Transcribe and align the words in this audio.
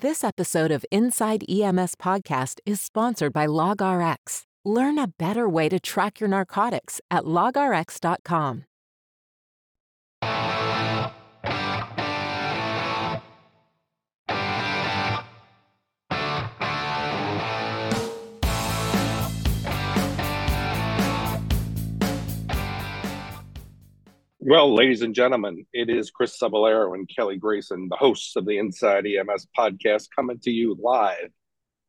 This 0.00 0.24
episode 0.24 0.72
of 0.72 0.86
Inside 0.90 1.44
EMS 1.46 1.94
Podcast 1.96 2.60
is 2.64 2.80
sponsored 2.80 3.34
by 3.34 3.46
LogRx. 3.46 4.44
Learn 4.64 4.98
a 4.98 5.06
better 5.06 5.46
way 5.46 5.68
to 5.68 5.78
track 5.78 6.20
your 6.20 6.28
narcotics 6.28 7.02
at 7.10 7.24
logrx.com. 7.24 8.64
Well, 24.42 24.74
ladies 24.74 25.02
and 25.02 25.14
gentlemen, 25.14 25.66
it 25.74 25.90
is 25.90 26.10
Chris 26.10 26.38
Cebollero 26.40 26.94
and 26.94 27.06
Kelly 27.14 27.36
Grayson, 27.36 27.88
the 27.90 27.96
hosts 27.96 28.36
of 28.36 28.46
the 28.46 28.56
Inside 28.56 29.04
EMS 29.04 29.46
podcast, 29.56 30.08
coming 30.16 30.38
to 30.38 30.50
you 30.50 30.78
live 30.82 31.28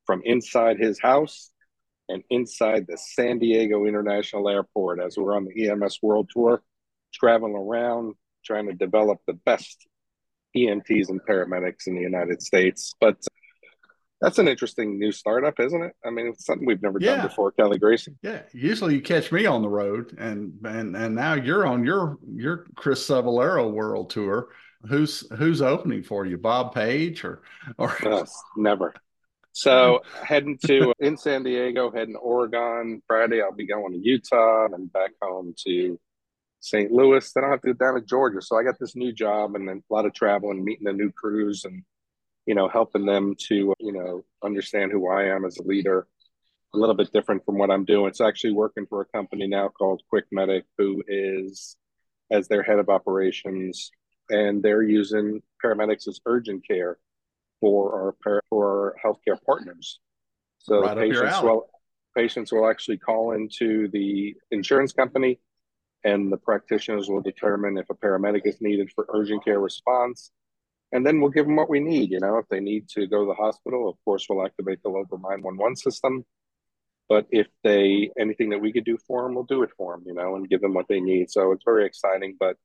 from 0.06 0.22
inside 0.26 0.78
his 0.78 1.00
house 1.00 1.50
and 2.10 2.24
inside 2.30 2.88
the 2.90 2.98
San 2.98 3.40
Diego 3.40 3.86
International 3.86 4.50
Airport 4.50 5.00
as 5.00 5.16
we're 5.16 5.34
on 5.34 5.46
the 5.46 5.70
EMS 5.70 6.00
World 6.02 6.30
Tour, 6.34 6.62
traveling 7.14 7.56
around 7.56 8.16
trying 8.44 8.68
to 8.68 8.74
develop 8.74 9.20
the 9.28 9.40
best 9.46 9.88
EMTs 10.54 11.08
and 11.08 11.22
paramedics 11.22 11.88
in 11.88 11.96
the 11.96 12.02
United 12.02 12.42
States. 12.42 12.94
But 13.00 13.16
that's 14.22 14.38
an 14.40 14.48
interesting 14.48 15.00
new 15.00 15.12
startup, 15.12 15.60
isn't 15.60 15.82
it? 15.84 15.96
I 16.06 16.12
mean, 16.12 16.28
it's 16.28 16.46
something 16.46 16.66
we've 16.66 16.82
never 16.82 17.00
Yeah. 17.00 17.16
done 17.18 17.28
before, 17.28 17.52
Kelly 17.52 17.80
Grayson. 17.80 18.18
Yeah, 18.22 18.44
usually 18.54 18.96
you 18.96 19.02
catch 19.02 19.32
me 19.32 19.46
on 19.46 19.62
the 19.62 19.70
road, 19.70 20.16
and 20.18 20.54
and 20.64 20.96
and 20.96 21.16
now 21.16 21.34
you're 21.34 21.66
on 21.66 21.84
your 21.84 22.18
your 22.36 22.68
Chris 22.76 23.06
Cebollero 23.08 23.72
world 23.72 24.10
tour. 24.12 24.50
Who's 24.88 25.30
who's 25.38 25.62
opening 25.62 26.04
for 26.04 26.26
you, 26.26 26.38
Bob 26.38 26.74
Page 26.74 27.24
or 27.24 27.42
or 27.78 27.96
Yes, 28.04 28.34
never. 28.56 28.94
So 29.54 30.02
heading 30.24 30.58
to 30.66 30.94
in 31.00 31.18
San 31.18 31.44
Diego, 31.44 31.92
heading 31.92 32.14
to 32.14 32.20
Oregon. 32.20 33.02
Friday, 33.08 33.42
I'll 33.42 33.52
be 33.52 33.68
going 33.68 33.92
to 33.94 34.00
Utah 34.00 34.68
and 34.72 34.92
back 34.92 35.12
home 35.22 35.54
to 35.66 36.00
St. 36.62 36.92
Louis. 36.92 37.32
Then 37.34 37.44
I'll 37.44 37.52
have 37.52 37.62
to 37.62 37.74
go 37.74 37.86
down 37.86 37.96
to 37.96 38.02
Georgia. 38.06 38.42
So 38.42 38.58
I 38.58 38.64
got 38.64 38.80
this 38.80 38.96
new 38.96 39.12
job 39.12 39.56
and 39.56 39.68
then 39.68 39.84
a 39.90 39.94
lot 39.94 40.06
of 40.06 40.14
traveling, 40.14 40.58
and 40.58 40.66
meeting 40.66 40.86
the 40.86 40.94
new 40.94 41.12
crews 41.12 41.66
and 41.66 41.84
you 42.46 42.56
know 42.56 42.68
helping 42.68 43.06
them 43.06 43.36
to 43.48 43.74
you 43.80 43.92
know 43.92 44.24
understand 44.44 44.92
who 44.92 45.10
I 45.10 45.26
am 45.26 45.46
as 45.46 45.58
a 45.58 45.64
leader. 45.64 46.08
A 46.74 46.78
little 46.78 46.96
bit 46.96 47.12
different 47.12 47.44
from 47.46 47.58
what 47.58 47.70
I'm 47.70 47.84
doing. 47.84 48.08
It's 48.08 48.22
actually 48.22 48.54
working 48.54 48.86
for 48.86 49.02
a 49.02 49.06
company 49.06 49.46
now 49.46 49.68
called 49.68 50.02
Quick 50.10 50.26
Medic, 50.32 50.64
who 50.78 51.04
is 51.06 51.76
as 52.32 52.48
their 52.48 52.64
head 52.64 52.80
of 52.80 52.88
operations, 52.88 53.92
and 54.30 54.64
they're 54.64 54.82
using 54.82 55.42
paramedics 55.64 56.08
as 56.08 56.22
urgent 56.26 56.66
care 56.66 56.98
for 57.60 58.16
our 58.24 58.42
for 58.50 58.66
our 58.66 58.96
healthcare 59.04 59.38
partners. 59.46 60.00
So 60.60 60.82
Right 60.82 60.98
patients 60.98 61.42
will 61.42 61.68
patients 62.16 62.52
will 62.52 62.70
actually 62.70 62.98
call 62.98 63.32
into 63.32 63.88
the 63.90 64.36
insurance 64.52 64.94
company, 64.94 65.40
and 66.04 66.32
the 66.32 66.38
practitioners 66.38 67.10
will 67.10 67.22
determine 67.22 67.78
if 67.78 67.90
a 67.90 67.96
paramedic 67.96 68.42
is 68.46 68.62
needed 68.62 68.92
for 68.94 69.08
urgent 69.14 69.44
care 69.44 69.60
response, 69.60 70.32
and 70.92 71.06
then 71.06 71.20
we'll 71.22 71.32
give 71.32 71.46
them 71.46 71.56
what 71.56 71.70
we 71.70 71.80
need. 71.80 72.12
You 72.12 72.20
know, 72.20 72.38
if 72.38 72.48
they 72.50 72.60
need 72.60 72.90
to 72.90 73.08
go 73.08 73.22
to 73.22 73.28
the 73.28 73.42
hospital, 73.42 73.90
of 73.90 73.96
course, 74.06 74.28
we'll 74.30 74.46
activate 74.46 74.82
the 74.84 74.90
local 74.90 75.20
nine 75.20 75.42
one 75.42 75.58
one 75.58 75.76
system. 75.76 76.26
But 77.10 77.28
if 77.32 77.48
they 77.64 78.12
anything 78.20 78.50
that 78.52 78.62
we 78.62 78.72
could 78.72 78.86
do 78.86 78.98
for 79.08 79.24
them, 79.24 79.36
we'll 79.36 79.44
do 79.46 79.64
it 79.64 79.72
for 79.78 79.96
them. 79.96 80.04
You 80.06 80.14
know, 80.14 80.36
and 80.36 80.50
give 80.50 80.62
them 80.62 80.74
what 80.74 80.88
they 80.88 81.00
need. 81.02 81.30
So 81.32 81.52
it's 81.52 81.64
very 81.66 81.86
exciting, 81.86 82.38
but. 82.40 82.58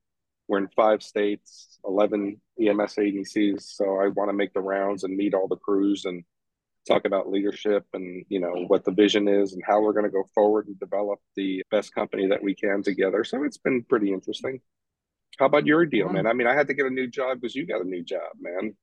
We're 0.48 0.58
in 0.58 0.68
five 0.76 1.02
states, 1.02 1.78
11 1.84 2.40
EMS 2.60 2.98
agencies. 2.98 3.72
So 3.76 4.00
I 4.00 4.08
want 4.08 4.28
to 4.28 4.32
make 4.32 4.52
the 4.52 4.60
rounds 4.60 5.02
and 5.02 5.16
meet 5.16 5.34
all 5.34 5.48
the 5.48 5.56
crews 5.56 6.04
and 6.04 6.22
talk 6.86 7.04
about 7.04 7.28
leadership 7.28 7.84
and, 7.92 8.24
you 8.28 8.38
know, 8.38 8.64
what 8.68 8.84
the 8.84 8.92
vision 8.92 9.26
is 9.26 9.52
and 9.52 9.62
how 9.66 9.80
we're 9.80 9.92
going 9.92 10.04
to 10.04 10.10
go 10.10 10.24
forward 10.34 10.68
and 10.68 10.78
develop 10.78 11.18
the 11.34 11.64
best 11.70 11.94
company 11.94 12.28
that 12.28 12.42
we 12.42 12.54
can 12.54 12.82
together. 12.82 13.24
So 13.24 13.42
it's 13.42 13.58
been 13.58 13.82
pretty 13.82 14.12
interesting. 14.12 14.60
How 15.38 15.46
about 15.46 15.66
your 15.66 15.84
deal, 15.86 16.08
man? 16.08 16.26
I 16.26 16.32
mean, 16.32 16.46
I 16.46 16.54
had 16.54 16.66
to 16.68 16.74
get 16.74 16.86
a 16.86 16.90
new 16.90 17.06
job 17.08 17.40
because 17.40 17.54
you 17.54 17.66
got 17.66 17.80
a 17.82 17.84
new 17.88 18.02
job, 18.02 18.32
man. 18.40 18.74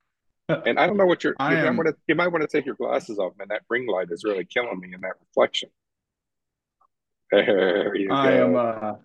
And 0.65 0.79
I 0.79 0.87
don't 0.87 0.97
know 0.97 1.05
what 1.05 1.23
you're, 1.23 1.37
I 1.37 1.53
you, 1.53 1.57
might 1.57 1.71
am- 1.71 1.77
want 1.77 1.89
to, 1.89 1.95
you 2.07 2.15
might 2.15 2.29
want 2.29 2.43
to 2.43 2.47
take 2.47 2.65
your 2.65 2.75
glasses 2.75 3.19
off, 3.19 3.33
man. 3.37 3.47
That 3.49 3.63
ring 3.69 3.87
light 3.87 4.09
is 4.11 4.23
really 4.23 4.45
killing 4.45 4.79
me 4.79 4.93
in 4.93 5.01
that 5.01 5.15
reflection. 5.21 5.69
There 7.31 7.95
you 7.95 8.15
I 8.15 8.33
am 8.33 8.55
go. 8.55 8.55
uh 8.55 8.95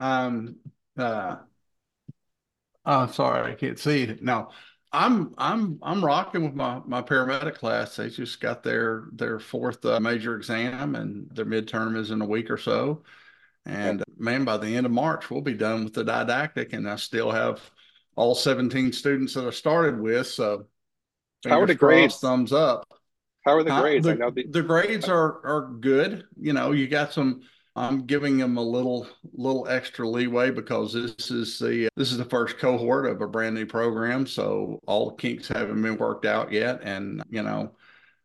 I'm 0.00 0.56
uh 0.96 1.36
I'm 2.84 3.12
sorry, 3.12 3.52
I 3.52 3.54
can't 3.54 3.78
see 3.78 4.04
it. 4.04 4.22
No, 4.22 4.50
I'm 4.92 5.34
I'm 5.38 5.78
I'm 5.82 6.04
rocking 6.04 6.44
with 6.44 6.54
my 6.54 6.80
my 6.86 7.02
paramedic 7.02 7.54
class. 7.56 7.96
They 7.96 8.08
just 8.10 8.40
got 8.40 8.62
their 8.62 9.04
their 9.12 9.38
fourth 9.38 9.84
uh, 9.84 10.00
major 10.00 10.36
exam, 10.36 10.94
and 10.94 11.28
their 11.34 11.44
midterm 11.44 11.96
is 11.96 12.10
in 12.10 12.20
a 12.22 12.26
week 12.26 12.50
or 12.50 12.56
so. 12.56 13.02
And 13.68 14.02
man, 14.18 14.44
by 14.44 14.58
the 14.58 14.76
end 14.76 14.86
of 14.86 14.92
March, 14.92 15.30
we'll 15.30 15.42
be 15.42 15.54
done 15.54 15.84
with 15.84 15.94
the 15.94 16.04
didactic, 16.04 16.72
and 16.74 16.88
I 16.90 16.96
still 16.96 17.30
have 17.30 17.60
all 18.16 18.34
17 18.34 18.92
students 18.92 19.34
that 19.34 19.46
I 19.46 19.50
started 19.50 20.00
with. 20.00 20.26
So 20.28 20.66
How 21.48 21.60
are 21.60 21.66
the 21.66 21.74
grades? 21.74 22.18
thumbs 22.20 22.52
up. 22.52 22.86
How 23.44 23.52
are 23.56 23.62
the 23.64 23.70
Uh, 23.70 23.82
grades? 23.82 24.08
I 24.08 24.14
the, 24.14 24.14
know 24.14 24.30
the, 24.30 24.46
the 24.46 24.62
grades 24.62 25.08
are 25.08 25.44
are 25.46 25.68
good. 25.80 26.26
You 26.40 26.52
know, 26.52 26.72
you 26.72 26.88
got 26.88 27.12
some. 27.12 27.42
I'm 27.76 28.06
giving 28.06 28.38
them 28.38 28.56
a 28.56 28.62
little 28.62 29.06
little 29.34 29.68
extra 29.68 30.08
leeway 30.08 30.50
because 30.50 30.92
this 30.92 31.30
is 31.30 31.58
the 31.58 31.88
this 31.96 32.10
is 32.10 32.18
the 32.18 32.24
first 32.24 32.58
cohort 32.58 33.06
of 33.06 33.20
a 33.20 33.28
brand 33.28 33.54
new 33.54 33.66
program, 33.66 34.26
so 34.26 34.80
all 34.86 35.10
the 35.10 35.16
kinks 35.16 35.48
haven't 35.48 35.80
been 35.82 35.96
worked 35.98 36.26
out 36.26 36.52
yet, 36.52 36.80
and 36.82 37.22
you 37.30 37.42
know, 37.42 37.76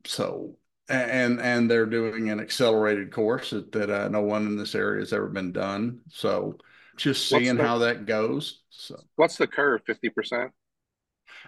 so 0.05 0.57
and 0.89 1.39
and 1.39 1.69
they're 1.69 1.85
doing 1.85 2.29
an 2.29 2.39
accelerated 2.39 3.11
course 3.11 3.51
that, 3.51 3.71
that 3.71 3.89
uh, 3.89 4.07
no 4.09 4.21
one 4.21 4.45
in 4.47 4.57
this 4.57 4.75
area 4.75 4.99
has 4.99 5.13
ever 5.13 5.27
been 5.27 5.51
done. 5.51 6.01
So 6.09 6.57
just 6.97 7.27
seeing 7.27 7.57
the- 7.57 7.67
how 7.67 7.79
that 7.79 8.05
goes. 8.05 8.61
So 8.69 8.99
what's 9.16 9.38
the 9.38 9.47
curve? 9.47 9.81
50%? 9.85 10.49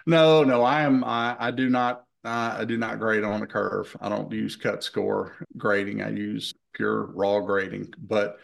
no, 0.06 0.44
no, 0.44 0.62
I 0.62 0.82
am 0.82 1.04
I, 1.04 1.36
I 1.38 1.50
do 1.50 1.68
not 1.68 2.04
I, 2.24 2.60
I 2.60 2.64
do 2.64 2.76
not 2.76 2.98
grade 2.98 3.24
on 3.24 3.42
a 3.42 3.46
curve. 3.46 3.96
I 4.00 4.08
don't 4.08 4.32
use 4.32 4.56
cut 4.56 4.82
score 4.82 5.36
grading. 5.56 6.02
I 6.02 6.10
use 6.10 6.54
pure 6.72 7.06
raw 7.06 7.40
grading, 7.40 7.92
but 7.98 8.38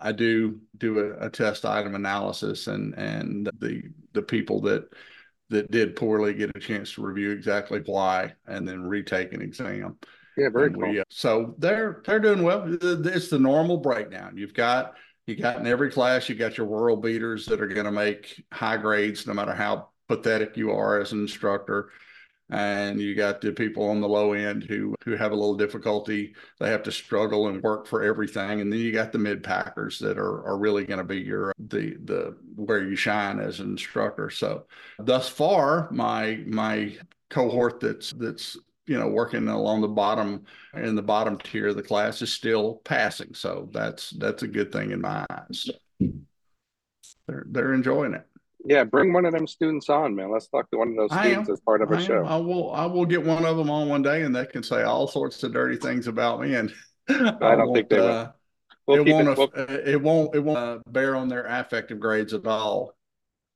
I 0.00 0.12
do 0.12 0.60
do 0.78 0.98
a, 1.00 1.26
a 1.26 1.30
test 1.30 1.64
item 1.64 1.94
analysis 1.94 2.66
and 2.66 2.94
and 2.98 3.50
the 3.58 3.82
the 4.12 4.22
people 4.22 4.60
that 4.62 4.84
that 5.50 5.70
did 5.70 5.96
poorly 5.96 6.32
get 6.32 6.50
a 6.56 6.60
chance 6.60 6.94
to 6.94 7.02
review 7.02 7.30
exactly 7.30 7.82
why 7.84 8.32
and 8.46 8.66
then 8.66 8.82
retake 8.82 9.34
an 9.34 9.42
exam. 9.42 9.98
Yeah, 10.36 10.48
very 10.48 10.68
And 10.68 10.74
cool. 10.74 10.88
we, 10.90 11.00
uh, 11.00 11.04
so 11.10 11.54
they're 11.58 12.02
they're 12.06 12.20
doing 12.20 12.42
well. 12.42 12.64
It's 12.82 13.28
the 13.28 13.38
normal 13.38 13.78
breakdown. 13.78 14.36
You've 14.36 14.54
got 14.54 14.94
you 15.26 15.36
got 15.36 15.58
in 15.58 15.66
every 15.66 15.90
class, 15.90 16.28
you 16.28 16.34
got 16.34 16.56
your 16.56 16.66
world 16.66 17.02
beaters 17.02 17.46
that 17.46 17.60
are 17.60 17.66
going 17.68 17.84
to 17.84 17.92
make 17.92 18.42
high 18.52 18.76
grades 18.76 19.26
no 19.26 19.34
matter 19.34 19.54
how 19.54 19.88
pathetic 20.08 20.56
you 20.56 20.72
are 20.72 21.00
as 21.00 21.12
an 21.12 21.20
instructor. 21.20 21.90
And 22.50 23.00
you 23.00 23.14
got 23.14 23.40
the 23.40 23.52
people 23.52 23.88
on 23.88 24.00
the 24.02 24.08
low 24.08 24.32
end 24.34 24.64
who 24.64 24.94
who 25.04 25.16
have 25.16 25.32
a 25.32 25.36
little 25.36 25.56
difficulty. 25.56 26.34
They 26.60 26.70
have 26.70 26.82
to 26.84 26.92
struggle 26.92 27.48
and 27.48 27.62
work 27.62 27.86
for 27.86 28.02
everything. 28.02 28.60
And 28.60 28.70
then 28.72 28.80
you 28.80 28.92
got 28.92 29.12
the 29.12 29.18
mid 29.18 29.42
packers 29.42 29.98
that 30.00 30.18
are 30.18 30.44
are 30.46 30.58
really 30.58 30.84
going 30.84 30.98
to 30.98 31.04
be 31.04 31.20
your 31.20 31.52
the 31.58 31.96
the 32.04 32.36
where 32.56 32.82
you 32.84 32.96
shine 32.96 33.38
as 33.40 33.60
an 33.60 33.70
instructor. 33.70 34.28
So 34.30 34.66
thus 34.98 35.28
far, 35.28 35.90
my 35.92 36.42
my 36.46 36.96
cohort 37.30 37.80
that's 37.80 38.12
that's 38.12 38.58
you 38.86 38.98
know 38.98 39.08
working 39.08 39.48
along 39.48 39.80
the 39.80 39.88
bottom 39.88 40.44
in 40.74 40.94
the 40.96 41.02
bottom 41.02 41.38
tier 41.38 41.68
of 41.68 41.76
the 41.76 41.82
class 41.82 42.20
is 42.22 42.32
still 42.32 42.80
passing. 42.84 43.34
So 43.34 43.68
that's 43.72 44.10
that's 44.10 44.42
a 44.42 44.48
good 44.48 44.72
thing 44.72 44.90
in 44.90 45.00
my 45.00 45.24
eyes. 45.30 45.70
They're 47.28 47.44
they're 47.48 47.74
enjoying 47.74 48.14
it. 48.14 48.26
Yeah, 48.64 48.84
bring 48.84 49.12
one 49.12 49.24
of 49.24 49.32
them 49.32 49.46
students 49.46 49.88
on, 49.88 50.14
man. 50.14 50.30
Let's 50.30 50.46
talk 50.46 50.70
to 50.70 50.78
one 50.78 50.90
of 50.90 50.96
those 50.96 51.10
students 51.18 51.50
as 51.50 51.60
part 51.60 51.82
of 51.82 51.90
a 51.90 51.96
I, 51.96 51.98
am. 51.98 52.06
show. 52.06 52.24
I 52.24 52.36
will 52.36 52.72
I 52.72 52.86
will 52.86 53.04
get 53.06 53.24
one 53.24 53.44
of 53.44 53.56
them 53.56 53.70
on 53.70 53.88
one 53.88 54.02
day 54.02 54.22
and 54.22 54.34
they 54.34 54.46
can 54.46 54.62
say 54.62 54.82
all 54.82 55.08
sorts 55.08 55.42
of 55.42 55.52
dirty 55.52 55.76
things 55.76 56.06
about 56.06 56.40
me 56.40 56.54
and 56.54 56.72
I 57.08 57.56
don't 57.56 57.74
think 57.74 57.88
they 57.88 57.98
will. 57.98 58.08
uh, 58.08 58.32
We'll 58.86 59.06
it 59.06 59.12
won't 59.12 59.28
it, 59.28 59.38
we'll, 59.38 59.52
uh, 59.56 59.64
it 59.86 60.02
won't 60.02 60.34
it 60.34 60.40
won't 60.40 60.58
uh, 60.58 60.78
bear 60.90 61.14
on 61.16 61.28
their 61.28 61.44
affective 61.46 62.00
grades 62.00 62.34
at 62.34 62.46
all. 62.46 62.94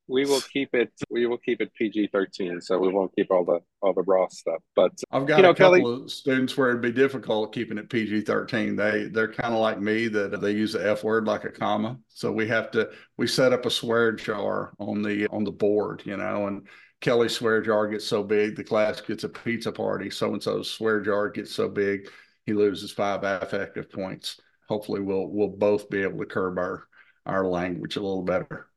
We 0.09 0.25
will 0.25 0.41
keep 0.41 0.75
it 0.75 0.91
we 1.11 1.27
will 1.27 1.39
keep 1.39 1.61
it 1.61 1.73
PG 1.75 2.09
thirteen, 2.13 2.61
so 2.61 2.79
we 2.79 2.89
won't 2.89 3.15
keep 3.17 3.31
all 3.31 3.45
the 3.45 3.61
all 3.83 3.93
the 3.93 4.03
raw 4.03 4.27
stuff. 4.29 4.63
But 4.75 4.93
I've 5.11 5.27
got 5.27 5.39
You 5.39 5.43
know, 5.45 5.51
a 5.51 5.55
couple 5.55 5.79
Kelly- 5.79 6.03
of 6.05 6.11
students 6.11 6.57
where 6.57 6.71
it'd 6.71 6.83
be 6.83 6.93
difficult 6.93 7.53
keeping 7.53 7.79
it 7.79 7.89
PG 7.91 8.23
thirteen. 8.23 8.77
They 8.77 9.05
they're 9.05 9.33
kind 9.33 9.55
of 9.55 9.61
like 9.61 9.81
me 9.81 10.09
that 10.09 10.41
they 10.41 10.53
use 10.53 10.73
the 10.73 10.89
F 10.89 11.05
word 11.05 11.27
like 11.27 11.45
a 11.45 11.51
comma. 11.51 11.99
So 12.09 12.31
we 12.33 12.47
have 12.49 12.71
to 12.73 12.91
we 13.17 13.27
set 13.27 13.53
up 13.53 13.67
a 13.67 13.71
swear 13.71 14.13
jar 14.13 14.73
on 14.79 15.03
the 15.03 15.27
on 15.29 15.45
the 15.45 15.53
board, 15.53 16.03
you 16.05 16.17
know, 16.17 16.47
and 16.47 16.67
Kelly's 17.01 17.35
swear 17.35 17.61
jar 17.61 17.87
gets 17.89 18.07
so 18.07 18.23
big, 18.23 18.57
the 18.57 18.65
class 18.65 19.01
gets 19.01 19.25
a 19.25 19.29
pizza 19.29 19.71
party. 19.71 20.09
So 20.11 20.33
and 20.33 20.43
so's 20.43 20.71
swear 20.71 21.01
jar 21.01 21.29
gets 21.29 21.55
so 21.55 21.69
big, 21.69 22.09
he 22.47 22.53
loses 22.55 22.91
five 22.91 23.23
affective 23.23 23.91
points. 23.91 24.41
Hopefully, 24.69 25.01
we'll 25.01 25.27
we'll 25.29 25.49
both 25.49 25.91
be 25.91 26.03
able 26.03 26.19
to 26.21 26.27
curb 26.27 26.59
our 26.59 26.87
our 27.27 27.45
language 27.47 27.97
a 27.97 28.01
little 28.01 28.23
better. 28.23 28.69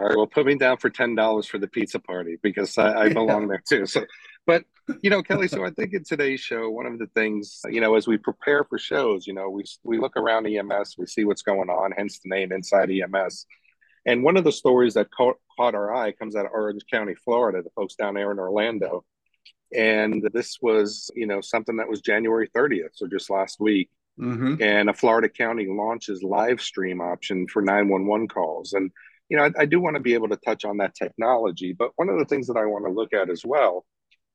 All 0.00 0.06
right, 0.06 0.16
well, 0.16 0.26
put 0.26 0.46
me 0.46 0.56
down 0.56 0.78
for 0.78 0.90
ten 0.90 1.14
dollars 1.14 1.46
for 1.46 1.58
the 1.58 1.68
pizza 1.68 1.98
party 1.98 2.38
because 2.42 2.78
I, 2.78 3.02
I 3.02 3.12
belong 3.12 3.48
there 3.48 3.62
too. 3.66 3.86
So 3.86 4.04
But 4.46 4.64
you 5.02 5.10
know, 5.10 5.22
Kelly, 5.22 5.48
so 5.48 5.64
I 5.64 5.70
think 5.70 5.94
in 5.94 6.04
today's 6.04 6.40
show, 6.40 6.68
one 6.68 6.86
of 6.86 6.98
the 6.98 7.06
things, 7.14 7.60
you 7.68 7.80
know, 7.80 7.94
as 7.94 8.08
we 8.08 8.16
prepare 8.18 8.64
for 8.64 8.78
shows, 8.78 9.26
you 9.26 9.34
know, 9.34 9.48
we 9.48 9.64
we 9.84 9.98
look 9.98 10.16
around 10.16 10.46
EMS, 10.46 10.96
we 10.98 11.06
see 11.06 11.24
what's 11.24 11.42
going 11.42 11.70
on, 11.70 11.92
hence 11.92 12.18
the 12.18 12.28
name 12.28 12.52
Inside 12.52 12.90
EMS. 12.90 13.46
And 14.04 14.24
one 14.24 14.36
of 14.36 14.42
the 14.42 14.50
stories 14.50 14.94
that 14.94 15.12
caught, 15.12 15.36
caught 15.56 15.76
our 15.76 15.94
eye 15.94 16.10
comes 16.10 16.34
out 16.34 16.46
of 16.46 16.50
Orange 16.52 16.82
County, 16.90 17.14
Florida, 17.14 17.62
the 17.62 17.70
folks 17.70 17.94
down 17.94 18.14
there 18.14 18.32
in 18.32 18.40
Orlando. 18.40 19.04
And 19.72 20.28
this 20.32 20.58
was, 20.60 21.08
you 21.14 21.26
know, 21.26 21.40
something 21.40 21.76
that 21.76 21.88
was 21.88 22.00
January 22.00 22.48
30th, 22.48 22.90
so 22.94 23.06
just 23.06 23.30
last 23.30 23.60
week. 23.60 23.90
Mm-hmm. 24.18 24.60
And 24.60 24.90
a 24.90 24.94
Florida 24.94 25.28
county 25.28 25.66
launches 25.68 26.22
live 26.24 26.60
stream 26.60 27.00
option 27.00 27.46
for 27.46 27.62
911 27.62 28.26
calls. 28.26 28.72
And, 28.72 28.90
you 29.28 29.36
know, 29.36 29.44
I, 29.44 29.50
I 29.60 29.66
do 29.66 29.80
want 29.80 29.96
to 29.96 30.02
be 30.02 30.14
able 30.14 30.28
to 30.28 30.36
touch 30.36 30.64
on 30.64 30.78
that 30.78 30.94
technology. 30.94 31.72
But 31.72 31.92
one 31.96 32.08
of 32.08 32.18
the 32.18 32.24
things 32.24 32.46
that 32.48 32.56
I 32.56 32.66
want 32.66 32.84
to 32.84 32.90
look 32.92 33.12
at 33.12 33.30
as 33.30 33.44
well 33.44 33.84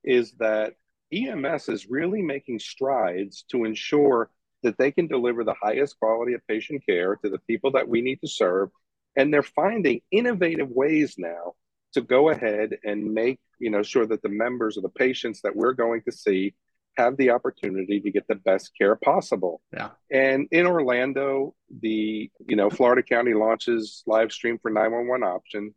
is 0.03 0.33
that 0.39 0.73
EMS 1.13 1.69
is 1.69 1.89
really 1.89 2.21
making 2.21 2.59
strides 2.59 3.45
to 3.51 3.65
ensure 3.65 4.29
that 4.63 4.77
they 4.77 4.91
can 4.91 5.07
deliver 5.07 5.43
the 5.43 5.55
highest 5.61 5.99
quality 5.99 6.33
of 6.33 6.45
patient 6.47 6.83
care 6.85 7.15
to 7.17 7.29
the 7.29 7.39
people 7.39 7.71
that 7.71 7.87
we 7.87 8.01
need 8.01 8.19
to 8.21 8.27
serve. 8.27 8.69
And 9.15 9.33
they're 9.33 9.43
finding 9.43 10.01
innovative 10.11 10.69
ways 10.69 11.15
now 11.17 11.53
to 11.93 12.01
go 12.01 12.29
ahead 12.29 12.77
and 12.83 13.13
make, 13.13 13.39
you 13.59 13.69
know, 13.69 13.83
sure 13.83 14.05
that 14.05 14.21
the 14.21 14.29
members 14.29 14.77
of 14.77 14.83
the 14.83 14.89
patients 14.89 15.41
that 15.41 15.55
we're 15.55 15.73
going 15.73 16.01
to 16.03 16.11
see 16.11 16.53
have 16.97 17.15
the 17.17 17.29
opportunity 17.29 17.99
to 18.01 18.11
get 18.11 18.27
the 18.27 18.35
best 18.35 18.71
care 18.77 18.95
possible. 18.95 19.61
Yeah. 19.71 19.89
And 20.11 20.47
in 20.51 20.65
Orlando, 20.65 21.55
the, 21.81 22.29
you 22.47 22.55
know, 22.55 22.69
Florida 22.69 23.03
County 23.03 23.33
launches 23.33 24.03
live 24.05 24.31
stream 24.31 24.57
for 24.59 24.71
911 24.71 25.23
option 25.23 25.73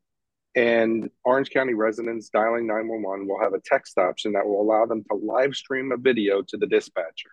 and 0.57 1.11
Orange 1.25 1.51
County 1.51 1.75
residents 1.75 2.29
dialing 2.29 2.67
911 2.67 3.29
will 3.29 3.41
have 3.41 3.55
a 3.55 3.61
text 3.61 3.99
option 3.99 4.33
that 4.33 4.47
will 4.47 4.61
allow 4.61 4.85
them 4.85 5.05
to 5.05 5.17
live 5.17 5.55
stream 5.55 5.93
a 5.93 5.97
video 5.97 6.43
to 6.43 6.57
the 6.57 6.67
dispatcher. 6.67 7.31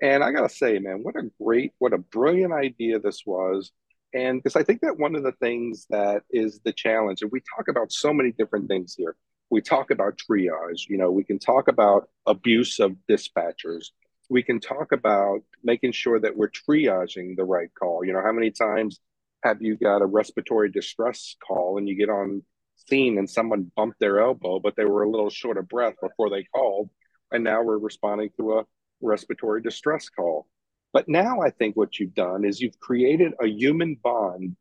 And 0.00 0.22
I 0.24 0.30
got 0.30 0.48
to 0.48 0.54
say, 0.54 0.78
man, 0.78 1.02
what 1.02 1.16
a 1.16 1.30
great, 1.42 1.72
what 1.78 1.92
a 1.92 1.98
brilliant 1.98 2.52
idea 2.52 3.00
this 3.00 3.22
was. 3.26 3.72
And 4.14 4.42
because 4.42 4.56
I 4.56 4.62
think 4.62 4.80
that 4.80 4.98
one 4.98 5.14
of 5.14 5.22
the 5.22 5.32
things 5.32 5.86
that 5.90 6.22
is 6.30 6.60
the 6.64 6.72
challenge, 6.72 7.20
and 7.20 7.30
we 7.30 7.42
talk 7.54 7.68
about 7.68 7.92
so 7.92 8.14
many 8.14 8.32
different 8.32 8.68
things 8.68 8.94
here. 8.96 9.16
We 9.50 9.60
talk 9.62 9.90
about 9.90 10.18
triage, 10.18 10.88
you 10.88 10.98
know, 10.98 11.10
we 11.10 11.24
can 11.24 11.38
talk 11.38 11.68
about 11.68 12.08
abuse 12.26 12.80
of 12.80 12.96
dispatchers. 13.08 13.86
We 14.28 14.42
can 14.42 14.60
talk 14.60 14.92
about 14.92 15.40
making 15.64 15.92
sure 15.92 16.20
that 16.20 16.36
we're 16.36 16.50
triaging 16.50 17.36
the 17.36 17.44
right 17.44 17.70
call. 17.78 18.04
You 18.04 18.12
know, 18.12 18.22
how 18.22 18.32
many 18.32 18.50
times 18.50 19.00
have 19.42 19.62
you 19.62 19.76
got 19.76 20.02
a 20.02 20.06
respiratory 20.06 20.70
distress 20.70 21.36
call 21.46 21.78
and 21.78 21.88
you 21.88 21.96
get 21.96 22.10
on 22.10 22.42
scene 22.76 23.18
and 23.18 23.28
someone 23.28 23.70
bumped 23.74 24.00
their 24.00 24.20
elbow, 24.20 24.58
but 24.60 24.76
they 24.76 24.84
were 24.84 25.02
a 25.02 25.10
little 25.10 25.30
short 25.30 25.56
of 25.56 25.68
breath 25.68 25.94
before 26.02 26.30
they 26.30 26.44
called. 26.54 26.90
And 27.30 27.44
now 27.44 27.62
we're 27.62 27.78
responding 27.78 28.30
to 28.36 28.58
a 28.58 28.64
respiratory 29.00 29.62
distress 29.62 30.08
call. 30.08 30.46
But 30.92 31.08
now 31.08 31.40
I 31.40 31.50
think 31.50 31.76
what 31.76 31.98
you've 31.98 32.14
done 32.14 32.44
is 32.44 32.60
you've 32.60 32.80
created 32.80 33.32
a 33.42 33.46
human 33.46 33.96
bond 34.02 34.56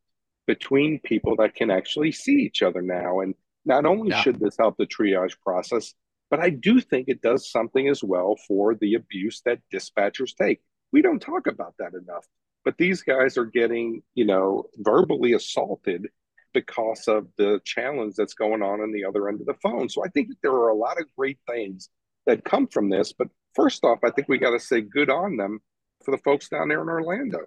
between 0.45 0.99
people 0.99 1.35
that 1.37 1.55
can 1.55 1.71
actually 1.71 2.11
see 2.11 2.35
each 2.35 2.61
other 2.61 2.81
now. 2.81 3.21
And 3.21 3.35
not 3.67 3.85
only 3.85 4.09
yeah. 4.09 4.21
should 4.21 4.39
this 4.39 4.57
help 4.57 4.77
the 4.77 4.87
triage 4.87 5.39
process, 5.41 5.93
but 6.29 6.39
I 6.39 6.49
do 6.49 6.81
think 6.81 7.07
it 7.07 7.21
does 7.21 7.49
something 7.49 7.87
as 7.87 8.03
well 8.03 8.35
for 8.47 8.75
the 8.75 8.95
abuse 8.95 9.41
that 9.45 9.59
dispatchers 9.73 10.35
take. 10.35 10.61
We 10.91 11.01
don't 11.01 11.21
talk 11.21 11.47
about 11.47 11.75
that 11.79 11.93
enough 11.93 12.25
but 12.67 12.77
these 12.77 13.01
guys 13.01 13.37
are 13.37 13.45
getting 13.45 14.03
you 14.13 14.25
know 14.25 14.65
verbally 14.79 15.31
assaulted 15.31 16.05
because 16.53 17.07
of 17.07 17.25
the 17.37 17.61
challenge 17.63 18.15
that's 18.17 18.33
going 18.33 18.61
on 18.61 18.81
on 18.81 18.91
the 18.91 19.05
other 19.05 19.29
end 19.29 19.39
of 19.39 19.47
the 19.47 19.53
phone 19.63 19.87
so 19.87 20.03
i 20.03 20.09
think 20.09 20.27
that 20.27 20.35
there 20.43 20.51
are 20.51 20.67
a 20.67 20.75
lot 20.75 20.99
of 20.99 21.05
great 21.17 21.39
things 21.49 21.87
that 22.25 22.43
come 22.43 22.67
from 22.67 22.89
this 22.89 23.13
but 23.13 23.29
first 23.55 23.85
off 23.85 23.99
i 24.03 24.11
think 24.11 24.27
we 24.27 24.37
got 24.37 24.51
to 24.51 24.59
say 24.59 24.81
good 24.81 25.09
on 25.09 25.37
them 25.37 25.61
for 26.03 26.11
the 26.11 26.21
folks 26.23 26.49
down 26.49 26.67
there 26.67 26.81
in 26.81 26.89
orlando 26.89 27.39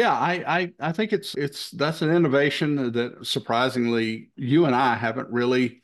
yeah, 0.00 0.14
I, 0.14 0.32
I 0.60 0.72
I 0.80 0.92
think 0.92 1.12
it's 1.12 1.34
it's 1.34 1.70
that's 1.72 2.00
an 2.00 2.10
innovation 2.10 2.90
that 2.92 3.26
surprisingly 3.26 4.30
you 4.34 4.64
and 4.64 4.74
I 4.74 4.94
haven't 4.94 5.28
really 5.28 5.82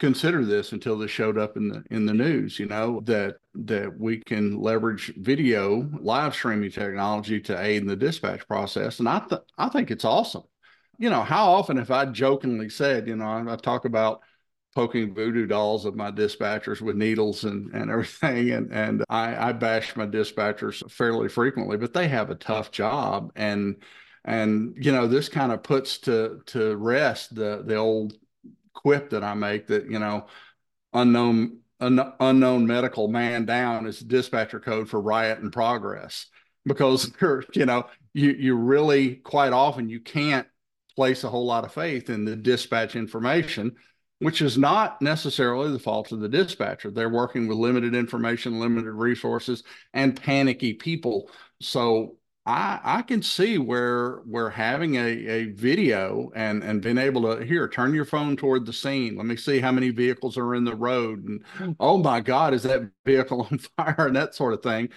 considered 0.00 0.48
this 0.48 0.72
until 0.72 0.98
this 0.98 1.12
showed 1.12 1.38
up 1.38 1.56
in 1.56 1.68
the 1.68 1.84
in 1.88 2.04
the 2.04 2.12
news 2.12 2.58
you 2.58 2.66
know 2.66 3.00
that 3.04 3.36
that 3.54 3.96
we 3.96 4.20
can 4.26 4.60
leverage 4.60 5.14
video 5.18 5.88
live 6.00 6.34
streaming 6.34 6.68
technology 6.68 7.40
to 7.42 7.62
aid 7.62 7.80
in 7.82 7.86
the 7.86 7.94
dispatch 7.94 8.44
process. 8.48 8.98
And 8.98 9.08
i 9.08 9.20
th- 9.20 9.42
i 9.56 9.68
think 9.68 9.92
it's 9.92 10.04
awesome. 10.04 10.42
You 10.98 11.10
know 11.10 11.22
how 11.22 11.52
often 11.52 11.76
have 11.76 11.92
i 11.92 12.06
jokingly 12.06 12.68
said 12.68 13.06
you 13.06 13.14
know 13.14 13.26
i, 13.26 13.52
I 13.52 13.54
talk 13.54 13.84
about 13.84 14.20
poking 14.74 15.14
voodoo 15.14 15.46
dolls 15.46 15.84
of 15.84 15.94
my 15.94 16.10
dispatchers 16.10 16.80
with 16.80 16.96
needles 16.96 17.44
and, 17.44 17.72
and 17.74 17.90
everything. 17.90 18.50
And, 18.50 18.72
and 18.72 19.04
I, 19.08 19.48
I 19.48 19.52
bash 19.52 19.94
my 19.96 20.06
dispatchers 20.06 20.90
fairly 20.90 21.28
frequently, 21.28 21.76
but 21.76 21.92
they 21.92 22.08
have 22.08 22.30
a 22.30 22.34
tough 22.34 22.70
job. 22.70 23.32
And, 23.36 23.76
and, 24.24 24.74
you 24.78 24.90
know, 24.90 25.06
this 25.06 25.28
kind 25.28 25.52
of 25.52 25.62
puts 25.62 25.98
to, 25.98 26.40
to 26.46 26.76
rest 26.76 27.34
the, 27.34 27.62
the 27.64 27.76
old 27.76 28.14
quip 28.74 29.10
that 29.10 29.24
I 29.24 29.34
make 29.34 29.68
that 29.68 29.90
you 29.90 29.98
know 29.98 30.26
unknown 30.92 31.60
un, 31.80 32.12
unknown 32.20 32.66
medical 32.66 33.08
man 33.08 33.46
down 33.46 33.86
is 33.86 34.00
dispatcher 34.00 34.60
code 34.60 34.90
for 34.90 35.00
riot 35.00 35.38
and 35.38 35.52
progress 35.52 36.26
because 36.66 37.10
you 37.54 37.64
know 37.64 37.86
you 38.12 38.32
you 38.32 38.56
really 38.56 39.16
quite 39.16 39.52
often 39.52 39.88
you 39.88 40.00
can't 40.00 40.46
place 40.94 41.24
a 41.24 41.28
whole 41.28 41.46
lot 41.46 41.64
of 41.64 41.72
faith 41.72 42.10
in 42.10 42.24
the 42.24 42.36
dispatch 42.36 42.94
information 42.94 43.74
which 44.20 44.40
is 44.40 44.56
not 44.56 45.00
necessarily 45.02 45.70
the 45.72 45.78
fault 45.78 46.12
of 46.12 46.20
the 46.20 46.28
dispatcher 46.28 46.90
they're 46.90 47.08
working 47.08 47.46
with 47.46 47.58
limited 47.58 47.94
information 47.94 48.60
limited 48.60 48.92
resources 48.92 49.62
and 49.92 50.20
panicky 50.20 50.72
people 50.72 51.30
so 51.60 52.16
I 52.46 52.80
I 52.82 53.02
can 53.02 53.22
see 53.22 53.58
where 53.58 54.20
we're 54.26 54.50
having 54.50 54.96
a, 54.96 55.00
a 55.00 55.44
video 55.52 56.30
and 56.34 56.62
and 56.62 56.82
being 56.82 56.98
able 56.98 57.22
to 57.22 57.44
here 57.44 57.68
turn 57.68 57.94
your 57.94 58.04
phone 58.04 58.36
toward 58.36 58.66
the 58.66 58.72
scene. 58.72 59.16
Let 59.16 59.26
me 59.26 59.36
see 59.36 59.60
how 59.60 59.72
many 59.72 59.90
vehicles 59.90 60.36
are 60.36 60.54
in 60.54 60.64
the 60.64 60.74
road 60.74 61.24
and 61.24 61.44
hmm. 61.56 61.72
oh 61.80 61.98
my 61.98 62.20
God, 62.20 62.54
is 62.54 62.62
that 62.64 62.90
vehicle 63.06 63.42
on 63.50 63.58
fire 63.58 64.06
and 64.06 64.16
that 64.16 64.34
sort 64.34 64.54
of 64.54 64.62
thing. 64.62 64.90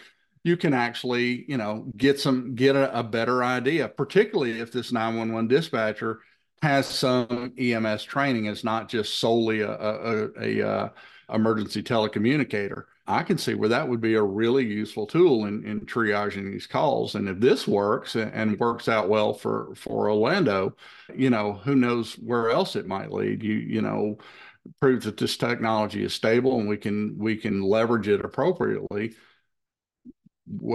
You 0.43 0.57
can 0.57 0.73
actually 0.73 1.45
you 1.47 1.57
know 1.57 1.91
get 1.95 2.19
some 2.19 2.55
get 2.55 2.75
a, 2.75 2.99
a 2.99 3.03
better 3.03 3.43
idea, 3.43 3.87
particularly 3.87 4.59
if 4.59 4.71
this 4.71 4.91
nine 4.91 5.17
one 5.17 5.31
one 5.31 5.47
dispatcher 5.47 6.19
has 6.61 6.87
some 6.87 7.53
EMS 7.57 8.03
training. 8.03 8.45
It's 8.45 8.63
not 8.63 8.89
just 8.89 9.19
solely 9.19 9.61
a 9.61 9.71
a, 9.71 10.25
a, 10.25 10.61
a 10.61 10.67
uh, 10.67 10.89
emergency 11.33 11.83
telecommunicator. 11.83 12.83
I 13.09 13.23
can 13.23 13.37
see 13.37 13.53
where 13.53 13.69
that 13.69 13.87
would 13.87 14.01
be 14.01 14.15
a 14.15 14.23
really 14.23 14.65
useful 14.65 15.07
tool 15.07 15.45
in, 15.45 15.65
in 15.65 15.81
triaging 15.81 16.51
these 16.51 16.67
calls. 16.67 17.15
And 17.15 17.29
if 17.29 17.39
this 17.39 17.65
works 17.65 18.17
and 18.17 18.59
works 18.59 18.89
out 18.89 19.07
well 19.07 19.33
for, 19.33 19.73
for 19.75 20.09
Orlando, 20.09 20.75
you 21.15 21.29
know, 21.29 21.53
who 21.53 21.75
knows 21.75 22.15
where 22.15 22.49
else 22.49 22.75
it 22.75 22.85
might 22.85 23.11
lead. 23.11 23.43
You, 23.43 23.53
you 23.53 23.81
know, 23.81 24.17
prove 24.81 25.03
that 25.03 25.15
this 25.15 25.37
technology 25.37 26.03
is 26.03 26.13
stable 26.13 26.59
and 26.59 26.67
we 26.67 26.75
can 26.75 27.17
we 27.17 27.37
can 27.37 27.61
leverage 27.61 28.09
it 28.09 28.25
appropriately. 28.25 29.15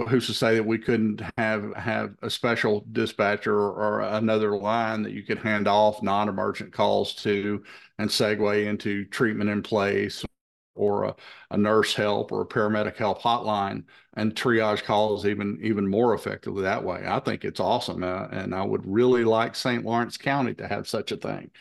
Who's 0.07 0.27
to 0.27 0.33
say 0.33 0.55
that 0.55 0.65
we 0.65 0.77
couldn't 0.77 1.23
have 1.37 1.75
have 1.75 2.15
a 2.21 2.29
special 2.29 2.85
dispatcher 2.91 3.57
or 3.57 4.01
another 4.01 4.55
line 4.55 5.01
that 5.03 5.13
you 5.13 5.23
could 5.23 5.39
hand 5.39 5.67
off 5.67 6.03
non-emergent 6.03 6.71
calls 6.71 7.15
to 7.15 7.63
and 7.97 8.09
segue 8.09 8.67
into 8.67 9.05
treatment 9.05 9.49
in 9.49 9.63
place 9.63 10.23
or 10.75 11.05
a, 11.05 11.15
a, 11.51 11.57
nurse 11.57 11.93
help 11.93 12.31
or 12.31 12.41
a 12.41 12.45
paramedic 12.45 12.95
help 12.97 13.21
hotline 13.21 13.83
and 14.15 14.35
triage 14.35 14.83
calls 14.83 15.25
even 15.25 15.59
even 15.61 15.87
more 15.87 16.13
effectively 16.13 16.63
that 16.63 16.83
way. 16.83 17.03
I 17.07 17.19
think 17.19 17.43
it's 17.43 17.59
awesome, 17.59 18.03
uh, 18.03 18.27
and 18.31 18.53
I 18.53 18.63
would 18.63 18.85
really 18.85 19.23
like 19.23 19.55
St. 19.55 19.83
Lawrence 19.83 20.17
County 20.17 20.53
to 20.55 20.67
have 20.67 20.87
such 20.87 21.11
a 21.11 21.17
thing. 21.17 21.51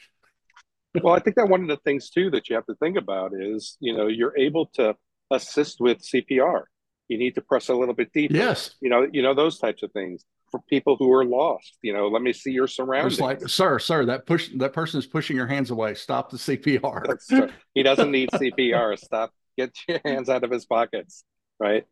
well, 1.02 1.14
I 1.14 1.21
think 1.21 1.37
that 1.37 1.49
one 1.49 1.62
of 1.62 1.69
the 1.69 1.78
things 1.78 2.11
too 2.11 2.31
that 2.31 2.49
you 2.49 2.57
have 2.57 2.66
to 2.66 2.75
think 2.76 2.97
about 2.97 3.33
is 3.35 3.76
you 3.81 3.97
know 3.97 4.07
you're 4.07 4.37
able 4.37 4.66
to 4.75 4.97
assist 5.31 5.81
with 5.81 5.99
CPR. 5.99 6.64
You 7.12 7.19
need 7.19 7.35
to 7.35 7.42
press 7.42 7.69
a 7.69 7.75
little 7.75 7.92
bit 7.92 8.11
deeper. 8.14 8.35
Yes. 8.35 8.75
You 8.81 8.88
know, 8.88 9.07
you 9.12 9.21
know 9.21 9.35
those 9.35 9.59
types 9.59 9.83
of 9.83 9.92
things 9.92 10.25
for 10.50 10.61
people 10.71 10.97
who 10.97 11.12
are 11.12 11.26
lost. 11.26 11.76
You 11.83 11.92
know, 11.92 12.09
let 12.09 12.23
me 12.23 12.33
see 12.33 12.52
your 12.52 12.66
surroundings. 12.66 13.14
It's 13.14 13.21
like, 13.21 13.47
sir, 13.47 13.78
sir, 13.78 14.07
that 14.07 14.25
push 14.25 14.49
that 14.57 14.73
person 14.73 14.99
is 14.99 15.04
pushing 15.04 15.37
your 15.37 15.47
hands 15.47 15.71
away. 15.71 15.92
Stop 15.92 16.31
the 16.31 16.38
CPR. 16.38 17.52
he 17.75 17.83
doesn't 17.83 18.11
need 18.11 18.31
CPR. 18.31 18.99
Stop. 18.99 19.31
Get 19.59 19.76
your 19.87 20.00
hands 20.07 20.31
out 20.31 20.42
of 20.42 20.50
his 20.50 20.64
pockets. 20.64 21.23
Right. 21.61 21.85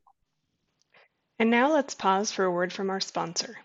And 1.38 1.50
now 1.50 1.70
let's 1.74 1.94
pause 1.94 2.32
for 2.32 2.46
a 2.46 2.50
word 2.50 2.72
from 2.72 2.88
our 2.88 3.00
sponsor. 3.00 3.58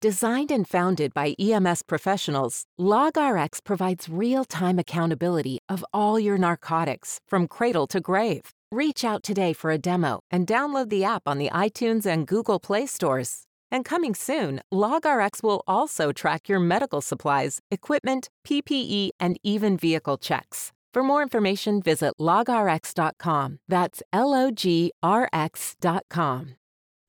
Designed 0.00 0.52
and 0.52 0.68
founded 0.68 1.12
by 1.12 1.34
EMS 1.40 1.82
professionals, 1.82 2.66
LogRx 2.78 3.64
provides 3.64 4.08
real 4.08 4.44
time 4.44 4.78
accountability 4.78 5.58
of 5.68 5.84
all 5.92 6.20
your 6.20 6.38
narcotics 6.38 7.18
from 7.26 7.48
cradle 7.48 7.88
to 7.88 8.00
grave. 8.00 8.52
Reach 8.70 9.02
out 9.02 9.24
today 9.24 9.52
for 9.52 9.72
a 9.72 9.78
demo 9.78 10.20
and 10.30 10.46
download 10.46 10.88
the 10.88 11.02
app 11.02 11.22
on 11.26 11.38
the 11.38 11.50
iTunes 11.52 12.06
and 12.06 12.28
Google 12.28 12.60
Play 12.60 12.86
stores. 12.86 13.42
And 13.72 13.84
coming 13.84 14.14
soon, 14.14 14.60
LogRx 14.72 15.42
will 15.42 15.64
also 15.66 16.12
track 16.12 16.48
your 16.48 16.60
medical 16.60 17.00
supplies, 17.00 17.58
equipment, 17.68 18.30
PPE, 18.46 19.10
and 19.18 19.36
even 19.42 19.76
vehicle 19.76 20.16
checks. 20.16 20.70
For 20.94 21.02
more 21.02 21.22
information, 21.22 21.82
visit 21.82 22.14
logrx.com. 22.20 23.58
That's 23.66 24.00
L 24.12 24.32
O 24.32 24.52
G 24.52 24.92
R 25.02 25.28
X.com. 25.32 26.54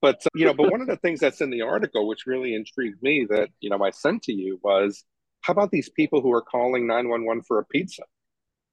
But 0.01 0.21
uh, 0.25 0.29
you 0.35 0.45
know, 0.45 0.53
but 0.53 0.71
one 0.71 0.81
of 0.81 0.87
the 0.87 0.97
things 0.97 1.19
that's 1.19 1.41
in 1.41 1.49
the 1.49 1.61
article, 1.61 2.07
which 2.07 2.25
really 2.25 2.53
intrigued 2.53 3.01
me, 3.01 3.25
that 3.29 3.49
you 3.59 3.69
know 3.69 3.83
I 3.83 3.91
sent 3.91 4.23
to 4.23 4.33
you 4.33 4.59
was, 4.63 5.03
how 5.41 5.53
about 5.53 5.71
these 5.71 5.89
people 5.89 6.21
who 6.21 6.33
are 6.33 6.41
calling 6.41 6.87
nine 6.87 7.09
one 7.09 7.25
one 7.25 7.41
for 7.41 7.59
a 7.59 7.65
pizza, 7.65 8.03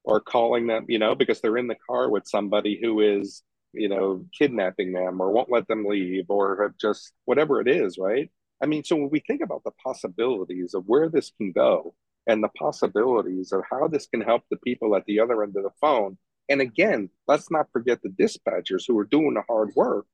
or 0.05 0.21
calling 0.21 0.67
them, 0.67 0.87
you 0.89 0.99
know, 0.99 1.15
because 1.15 1.41
they're 1.41 1.59
in 1.59 1.69
the 1.69 1.77
car 1.89 2.11
with 2.11 2.27
somebody 2.27 2.79
who 2.81 3.01
is, 3.01 3.43
you 3.73 3.89
know, 3.89 4.25
kidnapping 4.39 4.93
them 4.93 5.21
or 5.21 5.33
won't 5.33 5.51
let 5.51 5.69
them 5.69 5.85
leave, 5.87 6.27
or 6.29 6.63
have 6.63 6.79
just 6.79 7.13
whatever 7.25 7.61
it 7.61 7.69
is, 7.69 7.99
right? 7.99 8.31
I 8.63 8.67
mean, 8.67 8.85
so 8.85 8.97
when 8.97 9.11
we 9.11 9.21
think 9.21 9.43
about 9.43 9.65
the 9.65 9.73
possibilities 9.85 10.75
of 10.75 10.85
where 10.87 11.09
this 11.11 11.31
can 11.39 11.53
go, 11.53 11.95
and 12.27 12.43
the 12.43 12.49
possibilities 12.49 13.53
of 13.53 13.63
how 13.71 13.89
this 13.89 14.07
can 14.07 14.21
help 14.21 14.43
the 14.51 14.57
people 14.59 14.97
at 14.97 15.05
the 15.07 15.21
other 15.21 15.43
end 15.43 15.57
of 15.57 15.63
the 15.63 15.71
phone. 15.81 16.19
And 16.49 16.61
again, 16.61 17.11
let's 17.27 17.51
not 17.51 17.71
forget 17.73 18.01
the 18.03 18.09
dispatchers 18.09 18.85
who 18.87 18.99
are 18.99 19.05
doing 19.05 19.35
the 19.35 19.43
hard 19.49 19.71
work 19.75 20.07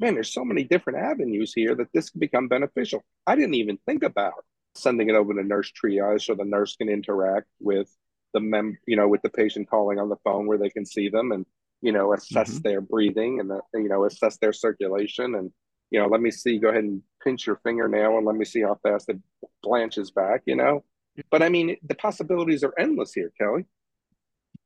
man, 0.00 0.14
there's 0.14 0.32
so 0.32 0.44
many 0.44 0.64
different 0.64 0.98
avenues 0.98 1.52
here 1.54 1.74
that 1.74 1.88
this 1.92 2.10
can 2.10 2.20
become 2.20 2.48
beneficial. 2.48 3.04
I 3.26 3.36
didn't 3.36 3.54
even 3.54 3.78
think 3.86 4.02
about 4.02 4.44
sending 4.74 5.08
it 5.10 5.14
over 5.14 5.34
to 5.34 5.42
nurse 5.42 5.70
triage 5.72 6.22
so 6.22 6.34
the 6.34 6.44
nurse 6.44 6.76
can 6.76 6.88
interact 6.88 7.46
with 7.60 7.94
the 8.32 8.40
mem, 8.40 8.78
you 8.86 8.96
know, 8.96 9.08
with 9.08 9.22
the 9.22 9.28
patient 9.28 9.68
calling 9.68 9.98
on 9.98 10.08
the 10.08 10.16
phone 10.24 10.46
where 10.46 10.58
they 10.58 10.70
can 10.70 10.86
see 10.86 11.08
them 11.08 11.32
and 11.32 11.44
you 11.82 11.92
know 11.92 12.12
assess 12.12 12.50
mm-hmm. 12.50 12.62
their 12.62 12.80
breathing 12.80 13.40
and 13.40 13.50
the, 13.50 13.60
you 13.74 13.88
know 13.88 14.04
assess 14.04 14.36
their 14.38 14.52
circulation 14.52 15.34
and 15.34 15.50
you 15.90 15.98
know 15.98 16.06
let 16.06 16.20
me 16.20 16.30
see 16.30 16.58
go 16.58 16.68
ahead 16.68 16.84
and 16.84 17.02
pinch 17.22 17.46
your 17.46 17.56
fingernail 17.64 18.16
and 18.16 18.26
let 18.26 18.36
me 18.36 18.44
see 18.44 18.60
how 18.60 18.78
fast 18.82 19.08
it 19.08 19.18
blanches 19.62 20.10
back 20.10 20.42
you 20.46 20.54
know 20.54 20.84
but 21.30 21.42
i 21.42 21.48
mean 21.48 21.76
the 21.86 21.94
possibilities 21.94 22.62
are 22.62 22.74
endless 22.78 23.12
here 23.12 23.32
kelly 23.38 23.64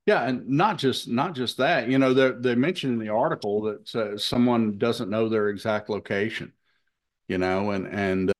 yeah, 0.06 0.24
and 0.24 0.48
not 0.48 0.78
just 0.78 1.08
not 1.08 1.34
just 1.34 1.56
that. 1.58 1.88
You 1.88 1.98
know, 1.98 2.12
they 2.12 2.30
they 2.32 2.54
mentioned 2.54 2.94
in 2.94 2.98
the 2.98 3.12
article 3.12 3.62
that 3.62 3.94
uh, 3.94 4.18
someone 4.18 4.78
doesn't 4.78 5.10
know 5.10 5.28
their 5.28 5.48
exact 5.48 5.88
location. 5.88 6.52
You 7.28 7.38
know, 7.38 7.70
and 7.70 7.86
and 7.86 8.32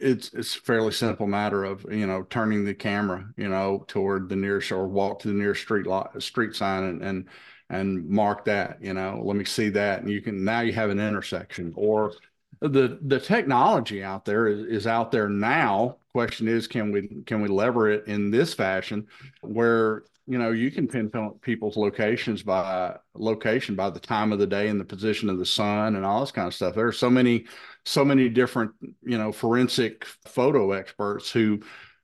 it's 0.00 0.32
it's 0.32 0.56
a 0.56 0.60
fairly 0.60 0.92
simple 0.92 1.26
matter 1.26 1.64
of 1.64 1.86
you 1.90 2.06
know 2.06 2.22
turning 2.30 2.64
the 2.64 2.74
camera 2.74 3.28
you 3.36 3.48
know 3.48 3.84
toward 3.86 4.28
the 4.28 4.36
nearest 4.36 4.72
or 4.72 4.88
walk 4.88 5.20
to 5.20 5.28
the 5.28 5.34
nearest 5.34 5.62
street 5.62 5.86
lot 5.86 6.20
street 6.22 6.54
sign 6.54 6.84
and 6.84 7.02
and 7.02 7.28
and 7.68 8.08
mark 8.08 8.44
that 8.44 8.78
you 8.82 8.94
know 8.94 9.20
let 9.22 9.36
me 9.36 9.44
see 9.44 9.68
that 9.68 10.00
and 10.00 10.10
you 10.10 10.22
can 10.22 10.44
now 10.44 10.60
you 10.60 10.72
have 10.72 10.90
an 10.90 10.98
intersection 10.98 11.72
or 11.76 12.12
the 12.60 12.98
the 13.02 13.20
technology 13.20 14.02
out 14.02 14.24
there 14.24 14.46
is, 14.46 14.60
is 14.66 14.86
out 14.86 15.12
there 15.12 15.28
now 15.28 15.96
question 16.12 16.48
is 16.48 16.66
can 16.66 16.90
we 16.90 17.08
can 17.26 17.42
we 17.42 17.48
lever 17.48 17.88
it 17.88 18.06
in 18.06 18.30
this 18.30 18.54
fashion 18.54 19.06
where 19.42 20.02
you 20.30 20.38
know, 20.38 20.52
you 20.52 20.70
can 20.70 20.86
pinpoint 20.86 21.42
people's 21.42 21.76
locations 21.76 22.44
by 22.44 22.96
location 23.16 23.74
by 23.74 23.90
the 23.90 23.98
time 23.98 24.30
of 24.30 24.38
the 24.38 24.46
day 24.46 24.68
and 24.68 24.80
the 24.80 24.84
position 24.84 25.28
of 25.28 25.38
the 25.38 25.44
sun 25.44 25.96
and 25.96 26.06
all 26.06 26.20
this 26.20 26.30
kind 26.30 26.46
of 26.46 26.54
stuff. 26.54 26.76
There 26.76 26.86
are 26.86 26.92
so 26.92 27.10
many, 27.10 27.46
so 27.84 28.04
many 28.04 28.28
different, 28.28 28.70
you 29.02 29.18
know, 29.18 29.32
forensic 29.32 30.04
photo 30.26 30.70
experts 30.70 31.32
who 31.32 31.58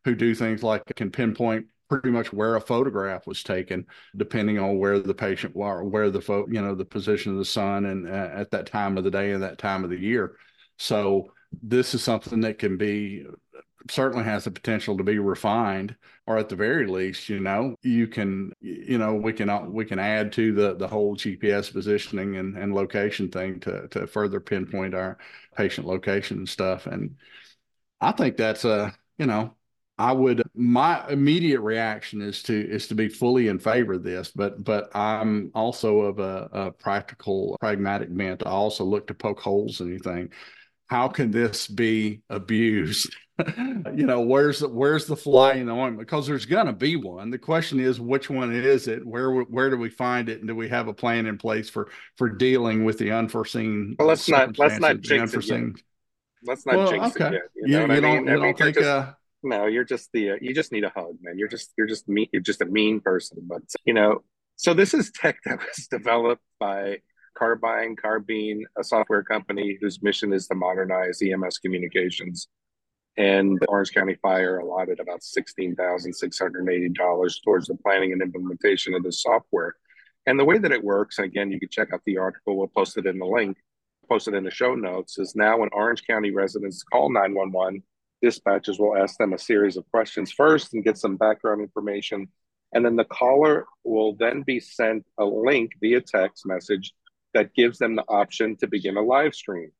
who 0.04 0.16
do 0.16 0.34
things 0.34 0.64
like 0.64 0.82
can 0.96 1.12
pinpoint 1.12 1.66
pretty 1.88 2.10
much 2.10 2.32
where 2.32 2.56
a 2.56 2.60
photograph 2.60 3.28
was 3.28 3.44
taken, 3.44 3.86
depending 4.16 4.58
on 4.58 4.76
where 4.76 4.98
the 4.98 5.14
patient 5.14 5.54
was, 5.54 5.86
where 5.88 6.10
the 6.10 6.20
photo, 6.20 6.50
you 6.50 6.60
know, 6.60 6.74
the 6.74 6.84
position 6.84 7.30
of 7.30 7.38
the 7.38 7.44
sun 7.44 7.86
and 7.86 8.08
uh, 8.08 8.30
at 8.32 8.50
that 8.50 8.66
time 8.66 8.98
of 8.98 9.04
the 9.04 9.10
day 9.10 9.30
and 9.30 9.42
that 9.44 9.58
time 9.58 9.84
of 9.84 9.90
the 9.90 10.00
year. 10.00 10.34
So 10.78 11.32
this 11.62 11.94
is 11.94 12.02
something 12.02 12.40
that 12.40 12.58
can 12.58 12.76
be 12.76 13.24
certainly 13.90 14.24
has 14.24 14.44
the 14.44 14.50
potential 14.50 14.96
to 14.96 15.04
be 15.04 15.18
refined 15.18 15.94
or 16.26 16.38
at 16.38 16.48
the 16.48 16.56
very 16.56 16.86
least 16.86 17.28
you 17.28 17.40
know 17.40 17.74
you 17.82 18.06
can 18.06 18.52
you 18.60 18.98
know 18.98 19.14
we 19.14 19.32
can 19.32 19.48
uh, 19.48 19.62
we 19.62 19.84
can 19.84 19.98
add 19.98 20.32
to 20.32 20.52
the 20.52 20.74
the 20.74 20.88
whole 20.88 21.16
gps 21.16 21.72
positioning 21.72 22.36
and, 22.36 22.56
and 22.56 22.74
location 22.74 23.28
thing 23.30 23.60
to 23.60 23.88
to 23.88 24.06
further 24.06 24.40
pinpoint 24.40 24.94
our 24.94 25.18
patient 25.56 25.86
location 25.86 26.38
and 26.38 26.48
stuff. 26.48 26.86
And 26.86 27.16
i 28.00 28.12
think 28.12 28.36
that's 28.36 28.64
a 28.64 28.94
you 29.18 29.26
know 29.26 29.54
i 29.98 30.12
would 30.12 30.42
my 30.54 31.06
immediate 31.08 31.60
reaction 31.60 32.20
is 32.20 32.42
to 32.42 32.54
is 32.54 32.88
to 32.88 32.94
be 32.94 33.08
fully 33.08 33.48
in 33.48 33.58
favor 33.58 33.94
of 33.94 34.02
this 34.02 34.30
but 34.34 34.62
but 34.62 34.94
i'm 34.94 35.50
also 35.54 36.00
of 36.00 36.18
a, 36.18 36.48
a 36.52 36.70
practical 36.72 37.56
pragmatic 37.60 38.14
bent 38.14 38.46
i 38.46 38.50
also 38.50 38.84
look 38.84 39.06
to 39.06 39.14
poke 39.14 39.40
holes 39.40 39.80
in 39.80 39.88
anything 39.88 40.30
how 40.86 41.08
can 41.08 41.30
this 41.30 41.66
be 41.66 42.22
abused? 42.28 43.14
You 43.94 44.06
know 44.06 44.22
where's 44.22 44.60
the, 44.60 44.68
where's 44.68 45.04
the 45.04 45.14
fly 45.14 45.54
in 45.54 45.66
the 45.66 45.72
ointment 45.72 45.98
because 46.08 46.26
there's 46.26 46.46
going 46.46 46.68
to 46.68 46.72
be 46.72 46.96
one. 46.96 47.28
The 47.28 47.38
question 47.38 47.78
is 47.78 48.00
which 48.00 48.30
one 48.30 48.50
is 48.50 48.88
it? 48.88 49.06
Where 49.06 49.30
where 49.30 49.68
do 49.68 49.76
we 49.76 49.90
find 49.90 50.30
it? 50.30 50.38
And 50.38 50.48
do 50.48 50.54
we 50.54 50.70
have 50.70 50.88
a 50.88 50.94
plan 50.94 51.26
in 51.26 51.36
place 51.36 51.68
for 51.68 51.90
for 52.16 52.30
dealing 52.30 52.86
with 52.86 52.96
the 52.96 53.12
unforeseen 53.12 53.94
well 53.98 54.08
let's 54.08 54.26
not 54.26 54.58
let's 54.58 54.80
not 54.80 55.02
jinx 55.02 55.34
unforeseen... 55.34 55.74
it 55.76 55.82
let's 56.44 56.64
not 56.64 56.76
well, 56.76 56.90
jinx 56.90 57.14
okay. 57.14 57.26
it 57.26 57.32
yet, 57.32 57.42
you, 57.54 57.86
know 57.86 57.86
you, 57.86 57.94
you 57.94 58.00
don't, 58.00 58.26
you 58.26 58.40
don't 58.40 58.58
think 58.58 58.76
just, 58.76 58.88
uh, 58.88 59.12
no 59.42 59.66
you're 59.66 59.84
just 59.84 60.10
the 60.14 60.30
uh, 60.30 60.36
you 60.40 60.54
just 60.54 60.72
need 60.72 60.84
a 60.84 60.92
hug 60.96 61.16
man. 61.20 61.38
You're 61.38 61.48
just 61.48 61.74
you're 61.76 61.86
just 61.86 62.08
me 62.08 62.30
you're 62.32 62.40
just 62.40 62.62
a 62.62 62.66
mean 62.66 63.00
person. 63.00 63.40
But 63.42 63.64
you 63.84 63.92
know 63.92 64.22
so 64.56 64.72
this 64.72 64.94
is 64.94 65.10
tech 65.10 65.38
that 65.44 65.58
was 65.58 65.86
developed 65.90 66.42
by 66.58 67.00
Carbyne, 67.40 67.96
Carbine, 67.96 68.64
a 68.78 68.84
software 68.84 69.22
company 69.22 69.78
whose 69.80 70.02
mission 70.02 70.32
is 70.32 70.48
to 70.48 70.54
modernize 70.54 71.20
EMS 71.22 71.58
communications. 71.58 72.48
And 73.16 73.58
Orange 73.68 73.92
County 73.92 74.16
Fire 74.20 74.58
allotted 74.58 75.00
about 75.00 75.20
$16,680 75.20 77.34
towards 77.44 77.66
the 77.66 77.74
planning 77.76 78.12
and 78.12 78.22
implementation 78.22 78.94
of 78.94 79.02
this 79.02 79.22
software. 79.22 79.74
And 80.26 80.38
the 80.38 80.44
way 80.44 80.58
that 80.58 80.72
it 80.72 80.84
works, 80.84 81.18
again, 81.18 81.50
you 81.50 81.60
can 81.60 81.70
check 81.70 81.92
out 81.92 82.00
the 82.04 82.18
article, 82.18 82.56
we'll 82.56 82.68
post 82.68 82.98
it 82.98 83.06
in 83.06 83.18
the 83.18 83.24
link, 83.24 83.56
post 84.08 84.28
it 84.28 84.34
in 84.34 84.44
the 84.44 84.50
show 84.50 84.74
notes, 84.74 85.18
is 85.18 85.36
now 85.36 85.58
when 85.58 85.70
Orange 85.72 86.06
County 86.06 86.30
residents 86.30 86.82
call 86.82 87.10
911, 87.10 87.82
dispatchers 88.24 88.78
will 88.78 88.96
ask 88.96 89.18
them 89.18 89.32
a 89.32 89.38
series 89.38 89.76
of 89.76 89.90
questions 89.90 90.32
first 90.32 90.74
and 90.74 90.84
get 90.84 90.98
some 90.98 91.16
background 91.16 91.60
information. 91.60 92.28
And 92.72 92.84
then 92.84 92.96
the 92.96 93.04
caller 93.04 93.66
will 93.84 94.14
then 94.14 94.42
be 94.42 94.60
sent 94.60 95.06
a 95.18 95.24
link 95.24 95.72
via 95.80 96.00
text 96.00 96.44
message 96.44 96.92
that 97.34 97.54
gives 97.54 97.78
them 97.78 97.96
the 97.96 98.04
option 98.08 98.56
to 98.56 98.66
begin 98.66 98.96
a 98.96 99.02
live 99.02 99.34
stream. 99.34 99.70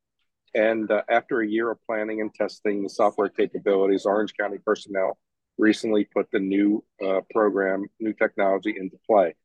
And 0.53 0.89
uh, 0.89 1.03
after 1.09 1.41
a 1.41 1.47
year 1.47 1.69
of 1.71 1.77
planning 1.85 2.21
and 2.21 2.33
testing 2.33 2.83
the 2.83 2.89
software 2.89 3.29
capabilities, 3.29 4.05
Orange 4.05 4.33
County 4.39 4.57
personnel 4.63 5.17
recently 5.57 6.05
put 6.05 6.29
the 6.31 6.39
new 6.39 6.83
uh, 7.05 7.21
program, 7.31 7.87
new 7.99 8.13
technology 8.13 8.75
into 8.77 8.97
play. 9.05 9.35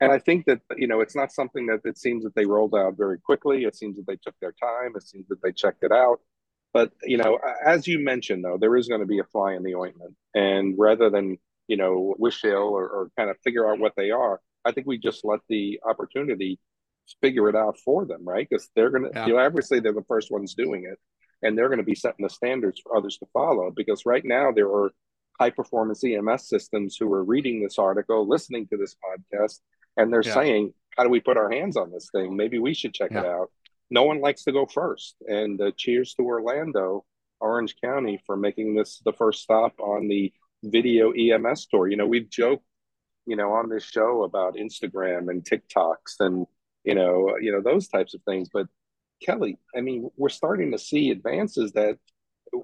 And 0.00 0.12
I 0.12 0.18
think 0.18 0.44
that, 0.46 0.60
you 0.76 0.86
know, 0.86 1.00
it's 1.00 1.16
not 1.16 1.32
something 1.32 1.66
that 1.66 1.80
it 1.84 1.98
seems 1.98 2.24
that 2.24 2.34
they 2.34 2.44
rolled 2.44 2.74
out 2.74 2.96
very 2.96 3.18
quickly. 3.18 3.64
It 3.64 3.76
seems 3.76 3.96
that 3.96 4.06
they 4.06 4.16
took 4.16 4.34
their 4.40 4.52
time. 4.52 4.92
It 4.94 5.06
seems 5.08 5.26
that 5.28 5.42
they 5.42 5.52
checked 5.52 5.82
it 5.82 5.92
out. 5.92 6.20
But, 6.72 6.92
you 7.02 7.16
know, 7.16 7.38
as 7.64 7.86
you 7.86 7.98
mentioned, 7.98 8.44
though, 8.44 8.58
there 8.60 8.76
is 8.76 8.88
going 8.88 9.00
to 9.00 9.06
be 9.06 9.20
a 9.20 9.24
fly 9.24 9.54
in 9.54 9.62
the 9.62 9.74
ointment. 9.74 10.14
And 10.34 10.74
rather 10.76 11.08
than, 11.08 11.38
you 11.68 11.78
know, 11.78 12.14
wish 12.18 12.44
ill 12.44 12.68
or, 12.68 12.86
or 12.88 13.10
kind 13.16 13.30
of 13.30 13.36
figure 13.42 13.70
out 13.70 13.78
what 13.78 13.94
they 13.96 14.10
are, 14.10 14.40
I 14.64 14.72
think 14.72 14.86
we 14.86 14.98
just 14.98 15.24
let 15.24 15.40
the 15.48 15.80
opportunity 15.88 16.58
figure 17.20 17.48
it 17.48 17.56
out 17.56 17.78
for 17.84 18.04
them, 18.04 18.24
right? 18.24 18.46
Because 18.48 18.68
they're 18.74 18.90
going 18.90 19.04
to, 19.04 19.10
yeah. 19.14 19.26
you 19.26 19.34
know, 19.34 19.38
obviously 19.40 19.80
they're 19.80 19.92
the 19.92 20.02
first 20.08 20.30
ones 20.30 20.54
doing 20.54 20.84
it 20.84 20.98
and 21.42 21.56
they're 21.56 21.68
going 21.68 21.78
to 21.78 21.84
be 21.84 21.94
setting 21.94 22.24
the 22.24 22.30
standards 22.30 22.80
for 22.80 22.96
others 22.96 23.18
to 23.18 23.26
follow. 23.32 23.70
Because 23.70 24.06
right 24.06 24.24
now 24.24 24.52
there 24.52 24.68
are 24.68 24.90
high 25.38 25.50
performance 25.50 26.02
EMS 26.04 26.48
systems 26.48 26.96
who 26.98 27.12
are 27.12 27.24
reading 27.24 27.62
this 27.62 27.78
article, 27.78 28.26
listening 28.26 28.66
to 28.68 28.76
this 28.76 28.94
podcast, 28.94 29.60
and 29.96 30.12
they're 30.12 30.22
yeah. 30.24 30.34
saying, 30.34 30.72
how 30.96 31.04
do 31.04 31.10
we 31.10 31.20
put 31.20 31.36
our 31.36 31.50
hands 31.50 31.76
on 31.76 31.90
this 31.90 32.08
thing? 32.10 32.36
Maybe 32.36 32.58
we 32.58 32.74
should 32.74 32.94
check 32.94 33.10
yeah. 33.12 33.20
it 33.20 33.26
out. 33.26 33.50
No 33.90 34.04
one 34.04 34.20
likes 34.20 34.44
to 34.44 34.52
go 34.52 34.66
first. 34.66 35.16
And 35.26 35.60
uh, 35.60 35.70
cheers 35.76 36.14
to 36.14 36.22
Orlando, 36.22 37.04
Orange 37.40 37.76
County, 37.82 38.20
for 38.26 38.36
making 38.36 38.74
this 38.74 39.00
the 39.04 39.12
first 39.12 39.42
stop 39.42 39.78
on 39.78 40.08
the 40.08 40.32
video 40.64 41.12
EMS 41.12 41.66
tour. 41.66 41.86
You 41.86 41.96
know, 41.96 42.06
we've 42.06 42.30
joked, 42.30 42.64
you 43.26 43.36
know, 43.36 43.52
on 43.52 43.68
this 43.68 43.84
show 43.84 44.24
about 44.24 44.56
Instagram 44.56 45.30
and 45.30 45.44
TikToks 45.44 46.20
and 46.20 46.46
you 46.86 46.94
know, 46.94 47.36
you 47.38 47.52
know 47.52 47.60
those 47.60 47.88
types 47.88 48.14
of 48.14 48.22
things. 48.22 48.48
But 48.50 48.68
Kelly, 49.22 49.58
I 49.76 49.80
mean, 49.82 50.08
we're 50.16 50.28
starting 50.30 50.72
to 50.72 50.78
see 50.78 51.10
advances 51.10 51.72
that 51.72 51.98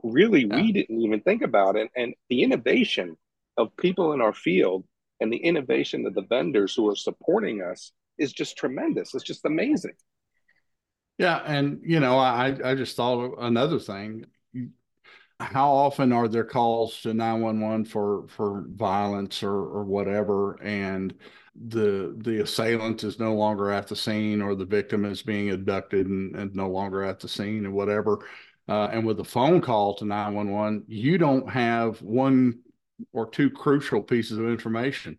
really 0.02 0.46
yeah. 0.46 0.56
we 0.56 0.72
didn't 0.72 1.00
even 1.00 1.20
think 1.20 1.42
about, 1.42 1.76
and 1.76 1.90
and 1.96 2.14
the 2.30 2.42
innovation 2.42 3.18
of 3.58 3.76
people 3.76 4.12
in 4.14 4.22
our 4.22 4.32
field 4.32 4.84
and 5.20 5.30
the 5.32 5.36
innovation 5.36 6.06
of 6.06 6.14
the 6.14 6.22
vendors 6.22 6.74
who 6.74 6.88
are 6.88 6.96
supporting 6.96 7.60
us 7.62 7.92
is 8.16 8.32
just 8.32 8.56
tremendous. 8.56 9.14
It's 9.14 9.24
just 9.24 9.44
amazing. 9.44 9.94
Yeah, 11.18 11.42
and 11.44 11.80
you 11.84 12.00
know, 12.00 12.16
I 12.16 12.56
I 12.64 12.74
just 12.74 12.96
thought 12.96 13.34
another 13.40 13.78
thing. 13.78 14.26
How 15.42 15.70
often 15.70 16.12
are 16.12 16.28
there 16.28 16.44
calls 16.44 17.00
to 17.02 17.14
911 17.14 17.86
for 17.86 18.26
for 18.28 18.64
violence 18.68 19.42
or 19.42 19.54
or 19.54 19.84
whatever? 19.84 20.60
And 20.62 21.14
the 21.54 22.14
the 22.18 22.42
assailant 22.42 23.04
is 23.04 23.18
no 23.18 23.34
longer 23.34 23.70
at 23.70 23.88
the 23.88 23.96
scene 23.96 24.40
or 24.40 24.54
the 24.54 24.64
victim 24.64 25.04
is 25.04 25.22
being 25.22 25.50
abducted 25.50 26.06
and, 26.06 26.34
and 26.36 26.54
no 26.54 26.68
longer 26.68 27.02
at 27.02 27.20
the 27.20 27.28
scene 27.28 27.66
or 27.66 27.70
whatever. 27.70 28.20
Uh, 28.68 28.88
and 28.92 29.04
with 29.04 29.18
a 29.20 29.24
phone 29.24 29.60
call 29.60 29.94
to 29.96 30.04
911 30.04 30.84
you 30.86 31.18
don't 31.18 31.50
have 31.50 32.00
one 32.00 32.60
or 33.12 33.28
two 33.28 33.50
crucial 33.50 34.00
pieces 34.00 34.38
of 34.38 34.46
information 34.46 35.18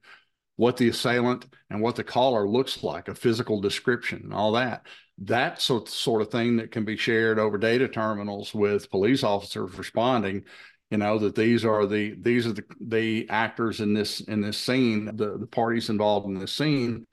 what 0.56 0.78
the 0.78 0.90
assailant 0.90 1.46
and 1.70 1.82
what 1.82 1.96
the 1.96 2.04
caller 2.04 2.48
looks 2.48 2.84
like, 2.84 3.08
a 3.08 3.16
physical 3.16 3.60
description, 3.60 4.22
and 4.24 4.34
all 4.34 4.52
that. 4.54 4.86
That's 5.18 5.68
the 5.68 5.84
sort 5.86 6.22
of 6.22 6.32
thing 6.32 6.58
that 6.58 6.72
can 6.72 6.86
be 6.86 6.98
shared 6.98 7.40
over 7.40 7.58
data 7.58 7.88
terminals 7.88 8.54
with 8.54 8.90
police 8.90 9.24
officers 9.24 9.78
responding. 9.78 10.46
You 10.90 10.98
know 10.98 11.18
that 11.20 11.36
these 11.36 11.66
are 11.66 11.88
the 11.88 12.16
these 12.20 12.46
are 12.46 12.54
the 12.54 12.64
the 12.80 13.30
actors 13.30 13.80
in 13.80 13.94
this 13.94 14.22
in 14.22 14.42
this 14.42 14.58
scene, 14.58 15.06
the 15.06 15.38
the 15.38 15.48
parties 15.48 15.90
involved 15.90 16.28
in 16.28 16.38
this 16.38 16.52
scene, 16.52 17.08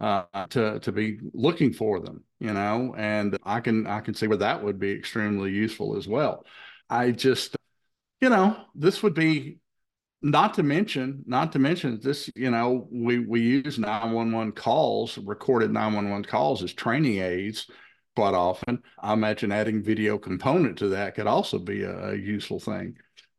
uh, 0.00 0.24
to 0.50 0.78
to 0.80 0.92
be 0.92 1.18
looking 1.32 1.72
for 1.72 2.00
them. 2.00 2.22
You 2.38 2.52
know, 2.52 2.94
and 2.96 3.36
I 3.42 3.60
can 3.60 3.86
I 3.86 4.00
can 4.00 4.14
see 4.14 4.26
where 4.26 4.38
that 4.38 4.62
would 4.62 4.78
be 4.78 4.92
extremely 4.92 5.50
useful 5.50 5.96
as 5.96 6.06
well. 6.06 6.44
I 6.90 7.10
just, 7.10 7.56
you 8.20 8.28
know, 8.28 8.56
this 8.74 9.02
would 9.02 9.14
be 9.14 9.58
not 10.24 10.54
to 10.54 10.62
mention, 10.62 11.22
not 11.26 11.52
to 11.52 11.58
mention 11.58 12.00
this, 12.02 12.30
you 12.34 12.50
know, 12.50 12.88
we 12.90 13.18
we 13.18 13.40
use 13.40 13.78
911 13.78 14.52
calls, 14.52 15.18
recorded 15.18 15.70
911 15.70 16.24
calls 16.24 16.62
as 16.62 16.72
training 16.72 17.18
aids 17.18 17.70
quite 18.16 18.32
often. 18.32 18.82
I 18.98 19.12
imagine 19.12 19.52
adding 19.52 19.82
video 19.82 20.16
component 20.16 20.78
to 20.78 20.88
that 20.88 21.14
could 21.14 21.26
also 21.26 21.58
be 21.58 21.82
a, 21.82 22.12
a 22.12 22.14
useful 22.16 22.58
thing 22.58 22.96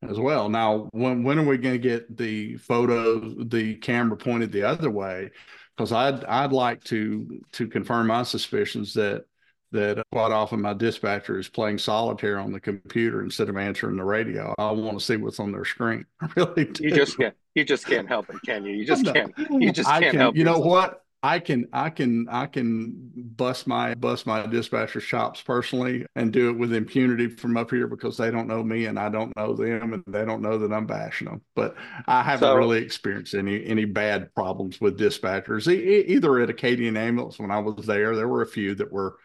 as 0.07 0.19
well. 0.19 0.47
Now, 0.47 0.87
when 0.91 1.23
when 1.23 1.39
are 1.39 1.45
we 1.45 1.57
going 1.57 1.73
to 1.73 1.79
get 1.79 2.15
the 2.15 2.57
photo, 2.57 3.43
the 3.43 3.75
camera 3.77 4.15
pointed 4.15 4.51
the 4.51 4.63
other 4.63 4.91
way? 4.91 5.31
Because 5.75 5.91
I'd 5.91 6.23
I'd 6.25 6.53
like 6.53 6.83
to 6.85 7.41
to 7.53 7.67
confirm 7.67 8.07
my 8.07 8.21
suspicions 8.21 8.93
that 8.93 9.25
that 9.75 10.03
quite 10.11 10.31
often 10.31 10.61
my 10.61 10.73
dispatcher 10.73 11.37
is 11.37 11.47
playing 11.47 11.77
solitaire 11.77 12.39
on 12.39 12.51
the 12.51 12.59
computer 12.59 13.21
instead 13.21 13.49
of 13.49 13.57
answering 13.57 13.97
the 13.97 14.03
radio. 14.03 14.53
I 14.57 14.71
want 14.71 14.97
to 14.97 15.05
see 15.05 15.17
what's 15.17 15.39
on 15.39 15.51
their 15.51 15.65
screen. 15.65 16.05
I 16.21 16.29
really 16.35 16.65
do. 16.65 16.83
You 16.83 16.91
just 16.91 17.17
can't. 17.17 17.35
You 17.53 17.63
just 17.63 17.85
can't 17.85 18.07
help 18.07 18.29
it, 18.29 18.37
can 18.45 18.65
you? 18.65 18.73
You 18.73 18.85
just 18.85 19.05
can't. 19.05 19.33
You 19.49 19.71
just 19.71 19.87
can't 19.87 20.05
can, 20.11 20.19
help. 20.19 20.35
You 20.35 20.41
yourself. 20.41 20.59
know 20.59 20.65
what? 20.65 21.01
I 21.25 21.39
can 21.39 21.67
I 21.73 21.89
can 21.89 22.27
I 22.29 22.45
can 22.45 23.11
bust 23.15 23.65
my 23.65 23.95
bust 23.95 24.27
my 24.27 24.45
dispatcher 24.45 24.99
shops 24.99 25.41
personally 25.41 26.05
and 26.15 26.31
do 26.31 26.51
it 26.51 26.53
with 26.53 26.71
impunity 26.71 27.29
from 27.29 27.57
up 27.57 27.71
here 27.71 27.87
because 27.87 28.15
they 28.15 28.29
don't 28.29 28.47
know 28.47 28.63
me 28.63 28.85
and 28.85 28.99
I 28.99 29.09
don't 29.09 29.35
know 29.35 29.55
them 29.55 29.93
and 29.93 30.03
they 30.05 30.23
don't 30.23 30.43
know 30.43 30.59
that 30.59 30.71
I'm 30.71 30.85
bashing 30.85 31.27
them. 31.27 31.41
But 31.55 31.75
I 32.05 32.21
haven't 32.21 32.47
so, 32.47 32.55
really 32.55 32.77
experienced 32.77 33.33
any 33.33 33.65
any 33.65 33.85
bad 33.85 34.35
problems 34.35 34.79
with 34.79 34.99
dispatchers. 34.99 35.67
E- 35.67 36.05
either 36.05 36.41
at 36.41 36.51
Acadian 36.51 36.95
Ambulance 36.95 37.39
when 37.39 37.49
I 37.49 37.57
was 37.57 37.87
there, 37.87 38.15
there 38.15 38.27
were 38.27 38.43
a 38.43 38.47
few 38.47 38.75
that 38.75 38.91
were 38.91 39.15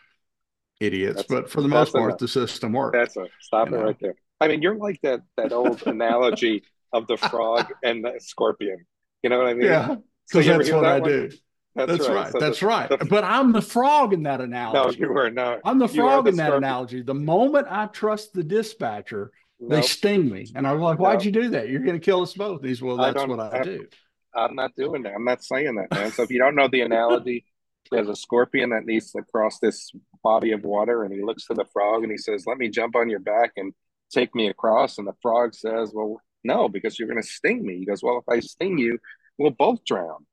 idiots, 0.80 1.16
that's, 1.16 1.28
but 1.28 1.50
for 1.50 1.60
the 1.60 1.68
most 1.68 1.92
part, 1.92 2.10
enough. 2.10 2.18
the 2.18 2.28
system 2.28 2.72
works. 2.72 2.96
That's 2.96 3.16
a 3.16 3.28
stop 3.40 3.68
it 3.68 3.72
know? 3.72 3.82
right 3.82 3.96
there. 4.00 4.14
I 4.40 4.48
mean, 4.48 4.62
you're 4.62 4.76
like 4.76 5.00
that 5.02 5.20
that 5.36 5.52
old 5.52 5.82
analogy 5.86 6.64
of 6.92 7.06
the 7.06 7.16
frog 7.16 7.66
and 7.84 8.04
the 8.04 8.14
scorpion. 8.18 8.86
You 9.22 9.30
know 9.30 9.38
what 9.38 9.46
I 9.46 9.54
mean? 9.54 9.66
Yeah, 9.68 9.96
because 10.28 10.46
so 10.46 10.58
that's 10.58 10.70
what 10.70 10.82
that 10.82 10.92
I 10.92 10.98
one? 11.00 11.08
do. 11.08 11.30
That's, 11.76 11.92
that's 11.92 12.08
right. 12.08 12.14
right. 12.16 12.32
So 12.32 12.38
that's 12.40 12.60
the, 12.60 12.66
right. 12.66 12.88
The, 12.88 12.96
but 13.04 13.22
I'm 13.22 13.52
the 13.52 13.62
frog 13.62 14.12
in 14.12 14.24
that 14.24 14.40
analogy. 14.40 15.00
No, 15.00 15.06
you 15.06 15.12
were 15.12 15.30
not. 15.30 15.60
I'm 15.64 15.78
the 15.78 15.88
frog 15.88 16.24
the 16.24 16.30
in 16.30 16.36
that 16.36 16.52
analogy. 16.52 17.02
The 17.02 17.14
moment 17.14 17.68
I 17.70 17.86
trust 17.86 18.32
the 18.32 18.42
dispatcher, 18.42 19.30
nope. 19.60 19.70
they 19.70 19.82
sting 19.82 20.28
me, 20.28 20.50
and 20.54 20.66
I'm 20.66 20.80
like, 20.80 20.98
"Why'd 20.98 21.24
you 21.24 21.30
do 21.30 21.50
that? 21.50 21.68
You're 21.68 21.84
going 21.84 21.98
to 21.98 22.04
kill 22.04 22.22
us 22.22 22.34
both." 22.34 22.64
He's 22.64 22.82
well, 22.82 22.96
that's 22.96 23.20
I 23.20 23.26
what 23.26 23.40
I, 23.40 23.60
I 23.60 23.62
do. 23.62 23.86
I'm 24.34 24.54
not 24.54 24.74
doing 24.76 25.02
that. 25.02 25.14
I'm 25.14 25.24
not 25.24 25.42
saying 25.42 25.74
that, 25.76 25.90
man. 25.92 26.12
So 26.12 26.22
if 26.22 26.30
you 26.30 26.38
don't 26.38 26.54
know 26.54 26.68
the 26.68 26.82
analogy, 26.82 27.44
there's 27.90 28.08
a 28.08 28.16
scorpion 28.16 28.70
that 28.70 28.86
needs 28.86 29.12
to 29.12 29.22
cross 29.22 29.58
this 29.58 29.90
body 30.22 30.52
of 30.52 30.62
water 30.62 31.04
and 31.04 31.12
he 31.12 31.22
looks 31.22 31.46
to 31.46 31.54
the 31.54 31.64
frog 31.72 32.02
and 32.02 32.10
he 32.10 32.18
says 32.18 32.44
let 32.46 32.58
me 32.58 32.68
jump 32.68 32.96
on 32.96 33.10
your 33.10 33.20
back 33.20 33.52
and 33.56 33.72
take 34.12 34.34
me 34.34 34.48
across. 34.48 34.98
And 34.98 35.06
the 35.06 35.14
frog 35.22 35.54
says 35.54 35.90
well 35.92 36.20
no 36.44 36.68
because 36.68 36.98
you're 36.98 37.08
going 37.08 37.22
to 37.22 37.28
sting 37.28 37.64
me. 37.64 37.78
He 37.78 37.84
goes 37.84 38.02
well 38.02 38.18
if 38.18 38.28
i 38.28 38.40
sting 38.40 38.78
you 38.78 38.98
we'll 39.38 39.50
both 39.50 39.84
drown. 39.84 40.26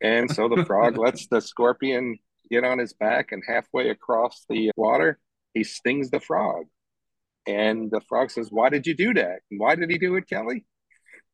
And 0.00 0.30
so 0.30 0.48
the 0.48 0.64
frog 0.64 0.96
lets 0.98 1.26
the 1.26 1.40
scorpion 1.40 2.18
get 2.50 2.64
on 2.64 2.78
his 2.78 2.92
back 2.92 3.32
and 3.32 3.42
halfway 3.46 3.90
across 3.90 4.44
the 4.48 4.70
water 4.76 5.18
he 5.54 5.64
stings 5.64 6.10
the 6.10 6.20
frog. 6.20 6.66
And 7.46 7.90
the 7.90 8.00
frog 8.08 8.30
says 8.30 8.48
why 8.50 8.68
did 8.68 8.86
you 8.86 8.94
do 8.94 9.14
that? 9.14 9.40
And 9.50 9.60
why 9.60 9.74
did 9.74 9.90
he 9.90 9.98
do 9.98 10.16
it 10.16 10.28
kelly? 10.28 10.66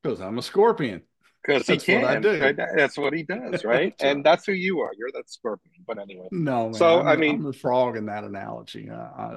Because 0.03 0.21
i'm 0.21 0.39
a 0.39 0.43
scorpion 0.43 1.03
because 1.47 1.67
he 1.67 1.79
can. 1.79 2.03
What 2.03 2.41
right? 2.41 2.57
That's 2.77 2.99
what 2.99 3.13
he 3.13 3.23
does, 3.23 3.65
right? 3.65 3.95
that's 3.99 4.11
and 4.11 4.25
that's 4.25 4.47
who 4.47 4.53
you 4.53 4.81
are. 4.81 4.91
You're 4.99 5.13
that 5.13 5.31
scorpion. 5.31 5.75
But 5.87 5.99
anyway, 5.99 6.29
no. 6.33 6.65
Man, 6.65 6.75
so 6.75 7.01
I'm, 7.01 7.09
i 7.09 7.17
mean, 7.17 7.37
I'm 7.37 7.43
the 7.45 7.53
frog 7.53 7.97
in 7.97 8.07
that 8.07 8.25
analogy. 8.25 8.91
Uh, 8.91 8.97
I, 8.97 9.37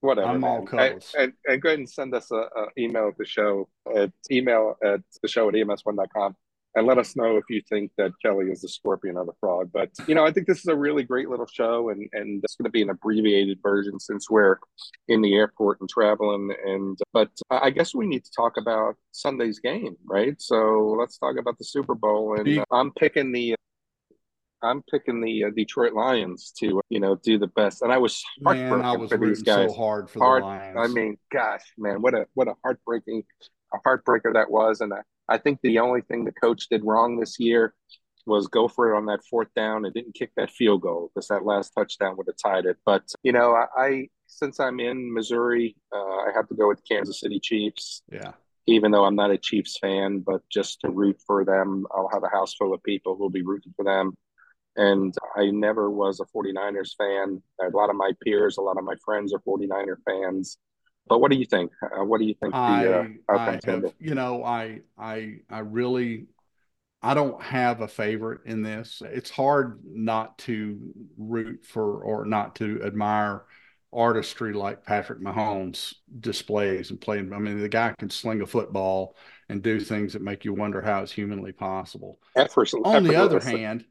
whatever. 0.00 0.28
I'm 0.28 0.44
all 0.44 0.64
colors. 0.64 1.14
And, 1.18 1.32
and, 1.46 1.60
go 1.60 1.70
ahead 1.70 1.78
and 1.78 1.88
send 1.88 2.14
us 2.14 2.30
a, 2.30 2.36
a 2.36 2.66
email 2.78 3.08
at 3.08 3.16
the 3.16 3.24
show 3.24 3.68
at 3.94 4.12
email 4.30 4.76
at 4.84 5.00
the 5.22 5.28
show 5.28 5.48
at 5.48 5.54
ems1.com 5.54 6.36
and 6.78 6.86
let 6.86 6.98
us 6.98 7.16
know 7.16 7.36
if 7.36 7.44
you 7.50 7.60
think 7.68 7.90
that 7.98 8.12
Kelly 8.22 8.46
is 8.46 8.62
the 8.62 8.68
scorpion 8.68 9.16
or 9.16 9.24
the 9.24 9.32
frog. 9.40 9.70
But 9.72 9.90
you 10.06 10.14
know, 10.14 10.24
I 10.24 10.32
think 10.32 10.46
this 10.46 10.58
is 10.58 10.66
a 10.66 10.76
really 10.76 11.02
great 11.02 11.28
little 11.28 11.46
show, 11.46 11.90
and 11.90 12.08
and 12.12 12.42
it's 12.42 12.54
going 12.54 12.64
to 12.64 12.70
be 12.70 12.82
an 12.82 12.90
abbreviated 12.90 13.58
version 13.62 13.98
since 13.98 14.30
we're 14.30 14.58
in 15.08 15.20
the 15.20 15.34
airport 15.34 15.80
and 15.80 15.90
traveling. 15.90 16.54
And 16.64 16.98
but 17.12 17.30
I 17.50 17.70
guess 17.70 17.94
we 17.94 18.06
need 18.06 18.24
to 18.24 18.30
talk 18.30 18.56
about 18.56 18.94
Sunday's 19.12 19.58
game, 19.58 19.96
right? 20.04 20.40
So 20.40 20.96
let's 20.98 21.18
talk 21.18 21.36
about 21.38 21.58
the 21.58 21.64
Super 21.64 21.94
Bowl, 21.94 22.36
and 22.38 22.58
uh, 22.58 22.64
I'm 22.70 22.92
picking 22.92 23.32
the. 23.32 23.54
I'm 24.60 24.82
picking 24.90 25.20
the 25.20 25.44
uh, 25.44 25.50
Detroit 25.54 25.92
Lions 25.92 26.52
to 26.58 26.80
you 26.88 26.98
know 26.98 27.14
do 27.14 27.38
the 27.38 27.46
best, 27.46 27.82
and 27.82 27.92
I 27.92 27.98
was 27.98 28.24
heartbroken 28.44 28.78
man, 28.78 28.86
I 28.86 28.96
was 28.96 29.10
for 29.10 29.18
these 29.18 29.42
guys. 29.42 29.70
So 29.70 29.76
hard 29.76 30.10
for 30.10 30.18
hard, 30.18 30.42
the 30.42 30.46
Lions. 30.46 30.76
I 30.80 30.86
mean, 30.88 31.16
gosh, 31.32 31.62
man, 31.76 32.02
what 32.02 32.14
a 32.14 32.26
what 32.34 32.48
a 32.48 32.54
heartbreaking, 32.64 33.22
a 33.72 33.78
heartbreaker 33.88 34.32
that 34.34 34.50
was, 34.50 34.80
and 34.80 34.92
I, 34.92 34.98
I 35.28 35.38
think 35.38 35.60
the 35.62 35.78
only 35.78 36.00
thing 36.02 36.24
the 36.24 36.32
coach 36.32 36.68
did 36.68 36.84
wrong 36.84 37.18
this 37.18 37.38
year 37.38 37.74
was 38.26 38.46
go 38.46 38.68
for 38.68 38.92
it 38.92 38.96
on 38.96 39.06
that 39.06 39.24
fourth 39.28 39.48
down 39.54 39.84
and 39.84 39.94
didn't 39.94 40.14
kick 40.14 40.30
that 40.36 40.50
field 40.50 40.82
goal 40.82 41.10
because 41.14 41.28
that 41.28 41.44
last 41.44 41.70
touchdown 41.70 42.16
would 42.16 42.26
have 42.26 42.36
tied 42.36 42.66
it. 42.66 42.76
But 42.84 43.02
you 43.22 43.32
know, 43.32 43.54
I, 43.54 43.66
I 43.76 44.08
since 44.26 44.60
I'm 44.60 44.78
in 44.78 45.12
Missouri, 45.12 45.74
uh, 45.92 45.98
I 45.98 46.30
have 46.34 46.48
to 46.48 46.54
go 46.54 46.68
with 46.68 46.82
Kansas 46.88 47.20
City 47.20 47.40
Chiefs. 47.40 48.02
Yeah. 48.12 48.32
Even 48.66 48.90
though 48.90 49.06
I'm 49.06 49.16
not 49.16 49.30
a 49.30 49.38
Chiefs 49.38 49.78
fan, 49.80 50.20
but 50.20 50.42
just 50.52 50.80
to 50.82 50.90
root 50.90 51.18
for 51.26 51.42
them, 51.42 51.86
I'll 51.90 52.10
have 52.12 52.22
a 52.22 52.28
house 52.28 52.54
full 52.54 52.74
of 52.74 52.82
people 52.82 53.16
who'll 53.16 53.30
be 53.30 53.42
rooting 53.42 53.72
for 53.74 53.84
them. 53.84 54.12
And 54.76 55.14
I 55.34 55.46
never 55.46 55.90
was 55.90 56.20
a 56.20 56.26
49ers 56.26 56.90
fan. 56.98 57.42
A 57.62 57.74
lot 57.74 57.88
of 57.88 57.96
my 57.96 58.12
peers, 58.22 58.58
a 58.58 58.60
lot 58.60 58.76
of 58.76 58.84
my 58.84 58.94
friends 59.02 59.32
are 59.32 59.40
49er 59.40 59.96
fans. 60.06 60.58
But 61.08 61.20
what 61.20 61.30
do 61.30 61.36
you 61.36 61.46
think? 61.46 61.72
Uh, 61.82 62.04
what 62.04 62.18
do 62.18 62.26
you 62.26 62.34
think 62.34 62.54
I, 62.54 62.84
the 62.84 63.18
uh, 63.28 63.38
I 63.38 63.60
have, 63.64 63.92
You 63.98 64.14
know, 64.14 64.44
I 64.44 64.80
I 64.98 65.40
I 65.50 65.60
really 65.60 66.26
I 67.02 67.14
don't 67.14 67.40
have 67.42 67.80
a 67.80 67.88
favorite 67.88 68.40
in 68.44 68.62
this. 68.62 69.02
It's 69.04 69.30
hard 69.30 69.80
not 69.84 70.38
to 70.38 70.78
root 71.16 71.64
for 71.64 72.02
or 72.02 72.24
not 72.24 72.56
to 72.56 72.82
admire 72.82 73.44
artistry 73.92 74.52
like 74.52 74.84
Patrick 74.84 75.20
Mahomes 75.20 75.94
displays 76.20 76.90
and 76.90 77.00
playing. 77.00 77.32
I 77.32 77.38
mean, 77.38 77.60
the 77.60 77.68
guy 77.68 77.94
can 77.98 78.10
sling 78.10 78.42
a 78.42 78.46
football 78.46 79.16
and 79.48 79.62
do 79.62 79.80
things 79.80 80.12
that 80.12 80.22
make 80.22 80.44
you 80.44 80.52
wonder 80.52 80.82
how 80.82 81.02
it's 81.02 81.12
humanly 81.12 81.52
possible. 81.52 82.18
on 82.84 83.04
the 83.04 83.16
other 83.16 83.40
hand, 83.40 83.84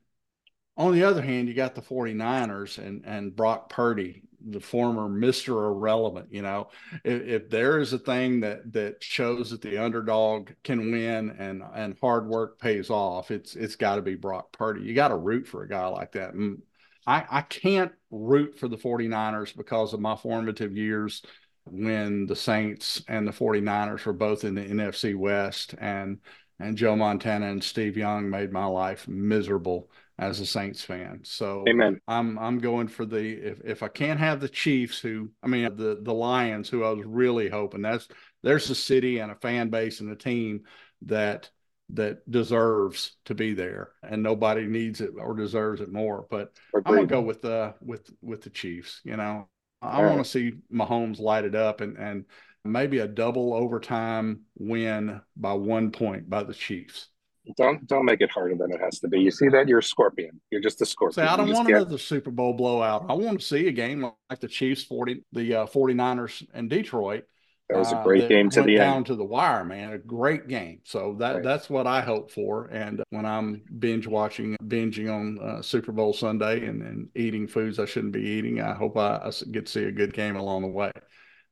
on 0.76 0.94
the 0.94 1.04
other 1.04 1.22
hand, 1.22 1.48
you 1.48 1.56
got 1.56 1.74
the 1.74 1.82
49ers 1.82 2.78
and, 2.78 3.04
and 3.06 3.36
Brock 3.36 3.70
Purdy 3.70 4.24
the 4.46 4.60
former 4.60 5.10
Mr. 5.10 5.50
Irrelevant. 5.50 6.28
You 6.32 6.42
know, 6.42 6.70
if, 7.04 7.22
if, 7.24 7.50
there 7.50 7.80
is 7.80 7.94
a 7.94 8.00
thing 8.00 8.42
that 8.42 8.72
that 8.74 9.04
shows 9.04 9.52
that 9.52 9.62
the 9.62 9.78
underdog 9.78 10.52
can 10.64 10.92
win 10.92 11.32
and 11.32 11.64
and 11.76 11.98
hard 12.00 12.28
work 12.28 12.60
pays 12.60 12.90
off, 12.90 13.32
it's 13.32 13.56
it's 13.56 13.76
got 13.76 13.96
to 13.96 14.02
be 14.02 14.16
Brock 14.16 14.52
Purdy. 14.52 14.82
You 14.82 14.94
got 14.94 15.10
to 15.10 15.18
root 15.18 15.48
for 15.48 15.64
a 15.64 15.70
guy 15.70 15.88
like 15.88 16.14
that. 16.14 16.34
And 16.34 16.62
I, 17.06 17.26
I 17.30 17.42
can't 17.42 17.94
root 18.12 18.60
for 18.60 18.68
the 18.68 18.78
49ers 18.78 19.56
because 19.56 19.94
of 19.94 20.02
my 20.02 20.16
formative 20.16 20.76
years 20.76 21.22
when 21.66 22.26
the 22.26 22.36
Saints 22.36 23.02
and 23.08 23.28
the 23.28 23.32
49ers 23.32 24.06
were 24.06 24.14
both 24.14 24.44
in 24.44 24.56
the 24.56 24.62
NFC 24.62 25.16
West 25.16 25.74
and 25.80 26.20
and 26.60 26.76
Joe 26.76 26.96
Montana 26.96 27.48
and 27.48 27.64
Steve 27.64 27.98
Young 27.98 28.30
made 28.30 28.52
my 28.52 28.66
life 28.66 29.08
miserable 29.08 29.90
as 30.20 30.40
a 30.40 30.46
Saints 30.46 30.84
fan. 30.84 31.22
So 31.24 31.64
Amen. 31.68 32.02
I'm 32.08 32.40
I'm 32.40 32.60
going 32.60 32.88
for 32.88 33.06
the 33.06 33.20
if 33.20 33.62
if 33.64 33.84
I 33.84 33.88
can't 33.88 34.20
have 34.20 34.40
the 34.40 34.50
Chiefs 34.50 35.00
who 35.00 35.30
I 35.44 35.48
mean 35.48 35.76
the 35.76 36.00
the 36.02 36.14
Lions 36.14 36.70
who 36.70 36.84
I 36.84 36.90
was 36.90 37.06
really 37.06 37.50
hoping 37.50 37.82
that's 37.82 38.08
there's 38.44 38.70
a 38.70 38.76
city 38.76 39.20
and 39.20 39.32
a 39.32 39.36
fan 39.36 39.70
base 39.70 40.00
and 40.00 40.12
a 40.12 40.16
team 40.16 40.62
that 41.04 41.50
that 41.92 42.30
deserves 42.30 43.16
to 43.26 43.36
be 43.36 43.54
there 43.54 43.92
and 44.04 44.22
nobody 44.22 44.66
needs 44.66 45.02
it 45.02 45.12
or 45.18 45.36
deserves 45.36 45.82
it 45.82 45.92
more. 45.92 46.26
But 46.30 46.52
Agreed. 46.76 46.84
I'm 46.86 46.96
gonna 46.96 47.08
go 47.08 47.22
with 47.22 47.42
the 47.42 47.76
with 47.82 48.10
with 48.22 48.42
the 48.42 48.50
Chiefs, 48.50 49.02
you 49.04 49.18
know. 49.18 49.48
I 49.80 50.02
want 50.02 50.18
to 50.18 50.30
see 50.30 50.54
Mahomes 50.74 51.20
light 51.20 51.46
it 51.46 51.54
up 51.54 51.82
and 51.82 51.98
and 51.98 52.26
maybe 52.66 53.00
a 53.00 53.08
double 53.08 53.54
overtime 53.54 54.42
win 54.58 55.22
by 55.36 55.54
one 55.54 55.92
point 55.92 56.30
by 56.30 56.44
the 56.44 56.54
Chiefs. 56.54 57.10
Don't 57.56 57.88
don't 57.88 58.06
make 58.06 58.22
it 58.22 58.30
harder 58.32 58.56
than 58.56 58.72
it 58.72 58.82
has 58.82 59.00
to 59.00 59.08
be. 59.08 59.20
You 59.20 59.32
see 59.32 59.48
that 59.50 59.68
you're 59.68 59.80
a 59.80 59.84
scorpion. 59.84 60.40
You're 60.52 60.62
just 60.62 60.82
a 60.82 60.86
scorpion. 60.86 61.26
Say, 61.26 61.32
I 61.32 61.38
don't 61.38 61.52
want 61.52 61.68
get... 61.68 61.78
another 61.78 61.98
Super 61.98 62.32
Bowl 62.32 62.54
blowout. 62.54 63.06
I 63.10 63.14
want 63.14 63.40
to 63.40 63.46
see 63.46 63.68
a 63.68 63.72
game 63.72 64.02
like 64.30 64.40
the 64.40 64.48
Chiefs 64.48 64.84
40 64.84 65.24
the 65.32 65.56
uh, 65.56 65.66
49ers 65.68 66.46
and 66.54 66.70
Detroit 66.70 67.24
That 67.70 67.78
was 67.80 67.92
a 67.92 67.98
uh, 67.98 68.04
great 68.04 68.22
that 68.22 68.30
game 68.30 68.50
to 68.52 68.62
the 68.62 68.76
down 68.76 68.98
end. 68.98 69.06
to 69.08 69.16
the 69.16 69.24
wire, 69.24 69.64
man. 69.64 69.94
A 69.94 69.98
great 69.98 70.48
game. 70.48 70.82
So 70.84 71.16
that 71.20 71.36
Right. 71.36 71.44
that's 71.44 71.70
what 71.70 71.88
I 71.88 72.02
hope 72.02 72.32
for. 72.32 72.66
And 72.68 73.04
when 73.12 73.26
I'm 73.26 73.62
binge 73.80 74.08
watching, 74.08 74.56
binging 74.64 75.14
on 75.14 75.40
uh, 75.40 75.62
Super 75.62 75.92
Bowl 75.92 76.14
Sunday 76.14 76.66
and, 76.66 76.82
and 76.82 77.10
eating 77.16 77.48
foods 77.48 77.80
I 77.80 77.86
shouldn't 77.86 78.14
be 78.14 78.22
eating, 78.22 78.62
I 78.62 78.74
hope 78.74 78.98
I 78.98 79.32
get 79.52 79.66
to 79.68 79.72
see 79.72 79.84
a 79.84 79.92
good 79.92 80.14
game 80.14 80.36
along 80.36 80.64
the 80.64 80.68
way. 80.70 80.92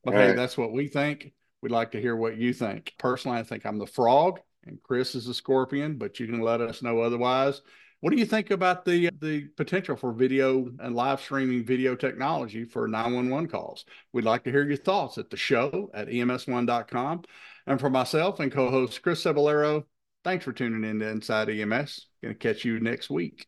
But 0.04 0.14
All 0.14 0.20
hey, 0.20 0.28
right. 0.28 0.36
that's 0.36 0.58
what 0.58 0.72
we 0.72 0.88
think. 0.88 1.34
We'd 1.62 1.72
like 1.72 1.92
to 1.92 2.02
hear 2.02 2.16
what 2.16 2.38
you 2.38 2.54
think. 2.54 2.94
Personally, 3.00 3.40
I 3.40 3.44
think 3.44 3.66
I'm 3.66 3.80
the 3.80 3.88
frog 3.88 4.40
and 4.66 4.82
Chris 4.84 5.16
is 5.16 5.28
a 5.28 5.34
scorpion, 5.34 5.98
but 5.98 6.20
you 6.20 6.28
can 6.28 6.42
let 6.42 6.62
us 6.62 6.82
know 6.82 7.00
otherwise. 7.00 7.62
What 8.02 8.12
do 8.12 8.18
you 8.18 8.26
think 8.26 8.52
about 8.52 8.86
the 8.86 9.10
the 9.20 9.48
potential 9.58 9.96
for 9.96 10.12
video 10.12 10.72
and 10.80 10.96
live 10.96 11.22
streaming 11.22 11.66
video 11.66 11.96
technology 11.96 12.66
for 12.66 12.88
911 12.88 13.50
calls? 13.50 13.86
We'd 14.14 14.26
like 14.26 14.44
to 14.44 14.52
hear 14.52 14.68
your 14.68 14.78
thoughts 14.78 15.18
at 15.18 15.30
the 15.30 15.38
show 15.38 15.90
at 15.94 16.10
E 16.10 16.20
ems1.com. 16.20 17.24
And 17.68 17.80
for 17.80 17.90
myself 17.90 18.40
and 18.40 18.52
co-host 18.52 19.02
Chris 19.02 19.24
Cebollero, 19.24 19.86
thanks 20.24 20.46
for 20.46 20.54
tuning 20.54 20.88
in 20.88 21.00
to 21.00 21.10
Inside 21.10 21.50
EMS. 21.50 22.08
Going 22.22 22.36
to 22.36 22.40
catch 22.40 22.64
you 22.64 22.80
next 22.80 23.10
week. 23.10 23.48